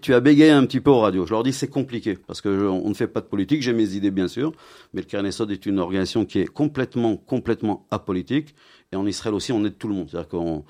tu 0.00 0.14
as 0.14 0.20
bégayé 0.20 0.50
un 0.50 0.64
petit 0.66 0.80
peu 0.80 0.90
aux 0.90 1.00
radios. 1.00 1.26
Je 1.26 1.32
leur 1.32 1.42
dis 1.42 1.52
c'est 1.52 1.68
compliqué, 1.68 2.18
parce 2.26 2.40
que 2.40 2.48
on 2.68 2.88
ne 2.88 2.94
fait 2.94 3.06
pas 3.06 3.20
de 3.20 3.26
politique, 3.26 3.62
j'ai 3.62 3.72
mes 3.72 3.94
idées 3.94 4.10
bien 4.10 4.28
sûr, 4.28 4.52
mais 4.92 5.02
le 5.02 5.06
Keren 5.06 5.26
Esod 5.26 5.50
est 5.50 5.64
une 5.66 5.78
organisation 5.78 6.24
qui 6.24 6.40
est 6.40 6.46
complètement, 6.46 7.16
complètement 7.16 7.86
apolitique, 7.90 8.54
et 8.92 8.96
en 8.96 9.06
Israël 9.06 9.34
aussi, 9.34 9.52
on 9.52 9.64
aide 9.64 9.78
tout 9.78 9.88
le 9.88 9.94
monde. 9.94 10.08
C'est-à-dire 10.10 10.28
qu'on 10.28 10.64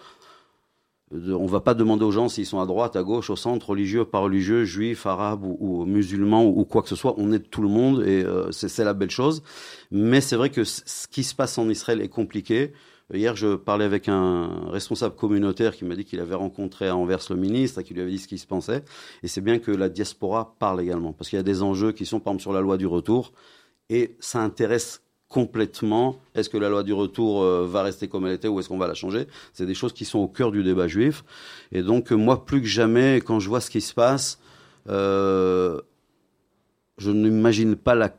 on 1.12 1.46
va 1.46 1.60
pas 1.60 1.74
demander 1.74 2.04
aux 2.04 2.10
gens 2.10 2.28
s'ils 2.28 2.46
sont 2.46 2.60
à 2.60 2.66
droite, 2.66 2.96
à 2.96 3.02
gauche, 3.02 3.30
au 3.30 3.36
centre, 3.36 3.70
religieux, 3.70 4.04
pas 4.04 4.18
religieux, 4.18 4.64
juifs, 4.64 5.06
arabes 5.06 5.44
ou, 5.44 5.56
ou 5.60 5.84
musulmans 5.84 6.44
ou, 6.44 6.64
quoi 6.64 6.82
que 6.82 6.88
ce 6.88 6.96
soit. 6.96 7.14
On 7.16 7.32
aide 7.32 7.48
tout 7.48 7.62
le 7.62 7.68
monde 7.68 8.02
et 8.04 8.24
euh, 8.24 8.50
c'est 8.50 8.84
la 8.84 8.94
belle 8.94 9.10
chose. 9.10 9.42
Mais 9.90 10.20
c'est 10.20 10.36
vrai 10.36 10.50
que 10.50 10.64
ce 10.64 11.06
qui 11.08 11.22
se 11.22 11.34
passe 11.34 11.58
en 11.58 11.68
Israël 11.68 12.00
est 12.00 12.08
compliqué. 12.08 12.72
Hier, 13.14 13.36
je 13.36 13.54
parlais 13.54 13.84
avec 13.84 14.08
un 14.08 14.68
responsable 14.68 15.14
communautaire 15.14 15.76
qui 15.76 15.84
m'a 15.84 15.94
dit 15.94 16.04
qu'il 16.04 16.18
avait 16.18 16.34
rencontré 16.34 16.88
à 16.88 16.96
Anvers 16.96 17.20
le 17.30 17.36
ministre 17.36 17.80
et 17.80 17.84
qui 17.84 17.94
lui 17.94 18.00
avait 18.00 18.10
dit 18.10 18.18
ce 18.18 18.26
qu'il 18.26 18.40
se 18.40 18.48
pensait. 18.48 18.82
Et 19.22 19.28
c'est 19.28 19.40
bien 19.40 19.60
que 19.60 19.70
la 19.70 19.88
diaspora 19.88 20.56
parle 20.58 20.80
également, 20.80 21.12
parce 21.12 21.30
qu'il 21.30 21.36
y 21.36 21.40
a 21.40 21.44
des 21.44 21.62
enjeux 21.62 21.92
qui 21.92 22.04
sont, 22.04 22.18
par 22.18 22.32
exemple, 22.32 22.42
sur 22.42 22.52
la 22.52 22.60
loi 22.60 22.76
du 22.76 22.86
retour, 22.88 23.32
et 23.90 24.16
ça 24.18 24.40
intéresse 24.40 25.02
complètement 25.28 26.20
est-ce 26.34 26.48
que 26.48 26.58
la 26.58 26.68
loi 26.68 26.82
du 26.82 26.92
retour 26.92 27.42
euh, 27.42 27.66
va 27.66 27.82
rester 27.82 28.08
comme 28.08 28.26
elle 28.26 28.34
était 28.34 28.48
ou 28.48 28.60
est-ce 28.60 28.68
qu'on 28.68 28.78
va 28.78 28.86
la 28.86 28.94
changer? 28.94 29.26
C'est 29.52 29.66
des 29.66 29.74
choses 29.74 29.92
qui 29.92 30.04
sont 30.04 30.18
au 30.18 30.28
cœur 30.28 30.52
du 30.52 30.62
débat 30.62 30.86
juif. 30.86 31.24
Et 31.72 31.82
donc, 31.82 32.10
moi, 32.12 32.44
plus 32.44 32.60
que 32.60 32.66
jamais, 32.66 33.16
quand 33.16 33.40
je 33.40 33.48
vois 33.48 33.60
ce 33.60 33.70
qui 33.70 33.80
se 33.80 33.94
passe, 33.94 34.38
euh, 34.88 35.80
je 36.98 37.10
n'imagine 37.10 37.76
pas 37.76 37.94
la, 37.94 38.12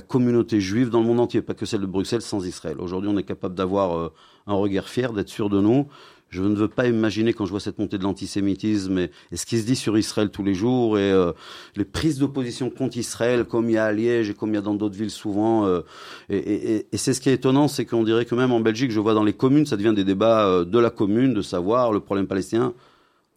communauté 0.00 0.60
juive 0.60 0.90
dans 0.90 1.00
le 1.00 1.06
monde 1.06 1.20
entier, 1.20 1.42
pas 1.42 1.54
que 1.54 1.66
celle 1.66 1.80
de 1.80 1.86
Bruxelles, 1.86 2.22
sans 2.22 2.46
Israël. 2.46 2.76
Aujourd'hui, 2.80 3.10
on 3.12 3.18
est 3.18 3.24
capable 3.24 3.54
d'avoir 3.54 3.96
euh, 3.96 4.12
un 4.46 4.54
regard 4.54 4.88
fier, 4.88 5.12
d'être 5.12 5.28
sûr 5.28 5.50
de 5.50 5.60
nous. 5.60 5.88
Je 6.30 6.42
ne 6.42 6.54
veux 6.56 6.68
pas 6.68 6.88
imaginer 6.88 7.32
quand 7.32 7.46
je 7.46 7.50
vois 7.50 7.60
cette 7.60 7.78
montée 7.78 7.96
de 7.96 8.02
l'antisémitisme 8.02 8.98
et, 8.98 9.10
ce 9.32 9.46
qui 9.46 9.58
se 9.58 9.64
dit 9.64 9.76
sur 9.76 9.96
Israël 9.96 10.30
tous 10.30 10.42
les 10.42 10.54
jours 10.54 10.98
et 10.98 11.12
euh, 11.12 11.32
les 11.76 11.84
prises 11.84 12.18
d'opposition 12.18 12.70
contre 12.70 12.96
Israël 12.96 13.44
comme 13.44 13.70
il 13.70 13.74
y 13.74 13.78
a 13.78 13.84
à 13.84 13.92
Liège 13.92 14.30
et 14.30 14.34
comme 14.34 14.50
il 14.50 14.54
y 14.54 14.58
a 14.58 14.60
dans 14.60 14.74
d'autres 14.74 14.96
villes 14.96 15.10
souvent. 15.10 15.66
Euh, 15.66 15.82
et, 16.28 16.86
c'est 16.94 17.14
ce 17.14 17.20
qui 17.20 17.28
est 17.30 17.34
étonnant, 17.34 17.68
c'est 17.68 17.84
qu'on 17.84 18.02
dirait 18.02 18.24
que 18.24 18.34
même 18.34 18.50
en 18.50 18.60
Belgique, 18.60 18.90
je 18.90 18.98
vois 18.98 19.14
dans 19.14 19.22
les 19.22 19.32
communes, 19.32 19.66
ça 19.66 19.76
devient 19.76 19.94
des 19.94 20.04
débats 20.04 20.46
euh, 20.46 20.64
de 20.64 20.78
la 20.78 20.90
commune, 20.90 21.34
de 21.34 21.42
savoir 21.42 21.92
le 21.92 22.00
problème 22.00 22.26
palestinien. 22.26 22.72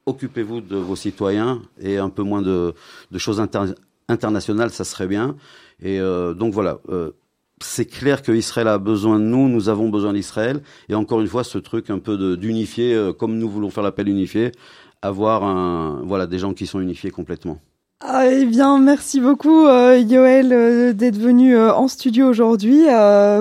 Occupez-vous 0.08 0.62
de 0.62 0.77
vos 0.77 0.96
citoyens 0.96 1.62
et 1.79 1.98
un 1.98 2.10
peu 2.10 2.24
moins 2.24 2.41
de, 2.41 2.74
choses 3.17 3.39
inter 3.39 3.74
internationales, 4.08 4.72
ça 4.72 4.86
serait 4.86 5.08
bien. 5.08 5.36
Et 5.84 6.00
donc 6.00 6.53
voilà 6.53 6.79
c'est 7.62 7.86
clair 7.86 8.22
que 8.22 8.32
Israël 8.32 8.68
a 8.68 8.78
besoin 8.78 9.20
de 9.20 9.26
nous, 9.26 9.50
nous 9.50 9.70
avons 9.70 9.90
besoin 9.90 10.14
d'Israël. 10.14 10.62
Et 10.90 10.96
encore 10.96 11.22
une 11.22 11.28
fois, 11.28 11.44
ce 11.44 11.58
truc 11.58 11.90
un 11.90 12.00
peu 12.00 12.38
d'unifier, 12.38 12.94
euh, 12.94 13.14
comme 13.14 13.38
nous 13.38 13.50
voulons 13.50 13.70
faire 13.70 13.84
l'appel 13.84 14.08
unifié, 14.08 14.52
avoir 15.02 15.44
un, 15.44 16.02
voilà, 16.04 16.28
des 16.28 16.40
gens 16.40 16.54
qui 16.54 16.68
sont 16.68 16.80
unifiés 16.80 17.12
complètement. 17.12 17.60
Ah, 18.00 18.28
eh 18.28 18.46
bien, 18.46 18.78
merci 18.78 19.20
beaucoup, 19.20 19.66
euh, 19.66 19.98
Yoël, 19.98 20.54
euh, 20.54 20.94
d'être 20.94 21.18
venu 21.18 21.56
euh, 21.58 21.74
en 21.74 21.88
studio 21.88 22.28
aujourd'hui 22.28 22.84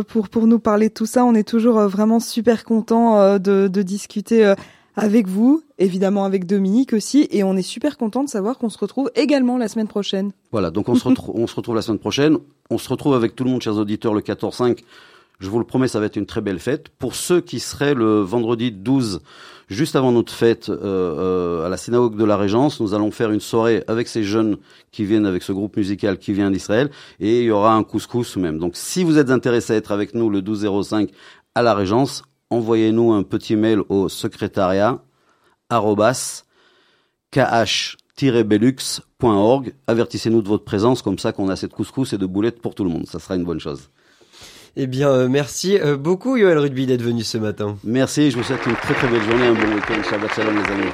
pour 0.09 0.31
pour 0.31 0.47
nous 0.47 0.59
parler 0.59 0.89
de 0.89 0.95
tout 0.95 1.05
ça. 1.05 1.27
On 1.27 1.35
est 1.35 1.47
toujours 1.47 1.79
vraiment 1.89 2.21
super 2.21 2.65
content 2.65 3.39
de 3.39 3.83
discuter 3.83 4.55
avec 4.97 5.29
vous, 5.29 5.63
évidemment 5.79 6.25
avec 6.25 6.47
Dominique 6.47 6.93
aussi, 6.95 7.29
et 7.31 7.45
on 7.45 7.57
est 7.57 7.63
super 7.63 7.99
content 7.99 8.25
de 8.25 8.29
savoir 8.29 8.59
qu'on 8.59 8.71
se 8.71 8.79
retrouve 8.79 9.11
également 9.15 9.59
la 9.59 9.69
semaine 9.69 9.89
prochaine. 9.89 10.33
Voilà, 10.53 10.71
donc 10.71 10.89
on 10.89 10.95
se, 10.95 11.07
retrouve, 11.07 11.39
on 11.39 11.47
se 11.47 11.55
retrouve 11.55 11.77
la 11.77 11.83
semaine 11.83 11.99
prochaine. 11.99 12.39
On 12.71 12.79
se 12.79 12.89
retrouve 12.89 13.15
avec 13.15 13.37
tout 13.37 13.45
le 13.45 13.51
monde, 13.51 13.63
chers 13.63 13.77
auditeurs, 13.77 14.15
le 14.15 14.23
14-5. 14.23 14.79
Je 15.39 15.51
vous 15.51 15.59
le 15.59 15.67
promets, 15.67 15.87
ça 15.87 16.01
va 16.01 16.07
être 16.07 16.17
une 16.17 16.25
très 16.25 16.41
belle 16.41 16.59
fête. 16.59 16.89
Pour 16.89 17.15
ceux 17.15 17.43
qui 17.43 17.61
seraient 17.61 17.93
le 17.93 18.21
vendredi 18.21 18.73
12, 18.73 19.21
juste 19.69 19.95
avant 19.95 20.13
notre 20.13 20.33
fête, 20.33 20.71
euh, 20.71 20.79
euh, 20.81 21.67
à 21.67 21.69
la 21.69 21.77
synagogue 21.77 22.17
de 22.17 22.25
la 22.25 22.39
Régence, 22.39 22.81
nous 22.81 22.95
allons 22.95 23.11
faire 23.11 23.31
une 23.31 23.41
soirée 23.41 23.85
avec 23.87 24.09
ces 24.09 24.23
jeunes 24.23 24.57
qui 24.93 25.05
viennent, 25.05 25.27
avec 25.27 25.43
ce 25.43 25.53
groupe 25.53 25.77
musical 25.77 26.19
qui 26.19 26.33
vient 26.33 26.51
d'Israël, 26.51 26.91
et 27.21 27.41
il 27.41 27.45
y 27.45 27.51
aura 27.51 27.75
un 27.75 27.83
couscous 27.83 28.39
même. 28.39 28.59
Donc 28.59 28.77
si 28.77 29.05
vous 29.05 29.19
êtes 29.19 29.31
intéressé 29.31 29.75
à 29.75 29.77
être 29.77 29.93
avec 29.93 30.15
nous 30.15 30.31
le 30.31 30.41
12-05 30.41 31.11
à 31.55 31.63
la 31.63 31.75
Régence, 31.75 32.23
envoyez-nous 32.51 33.13
un 33.13 33.23
petit 33.23 33.57
mail 33.57 33.81
au 33.89 34.09
secrétariat 34.09 35.03
kh-belux.org. 37.31 39.75
Avertissez-nous 39.87 40.43
de 40.43 40.49
votre 40.49 40.65
présence, 40.65 41.03
comme 41.03 41.19
ça 41.19 41.33
qu'on 41.33 41.49
a 41.49 41.57
cette 41.57 41.73
couscous 41.73 42.13
et 42.13 42.19
de 42.19 42.27
boulettes 42.27 42.61
pour 42.61 42.75
tout 42.75 42.85
le 42.85 42.91
monde. 42.91 43.07
Ça 43.07 43.19
sera 43.19 43.37
une 43.37 43.45
bonne 43.45 43.61
chose. 43.61 43.91
Eh 44.77 44.87
bien, 44.87 45.29
merci 45.29 45.79
beaucoup, 45.99 46.37
Yoel 46.37 46.59
Rugby, 46.59 46.87
d'être 46.87 47.03
venu 47.03 47.25
ce 47.25 47.39
matin. 47.39 47.79
Merci, 47.83 48.31
je 48.31 48.37
vous 48.37 48.45
souhaite 48.45 48.65
une 48.67 48.77
très 48.77 48.95
très 48.95 49.09
belle 49.09 49.23
journée, 49.23 49.47
un 49.47 49.55
bon 49.55 49.75
week-end. 49.75 50.03
Shabbat 50.09 50.35
shalom, 50.35 50.55
les 50.55 50.71
amis. 50.71 50.93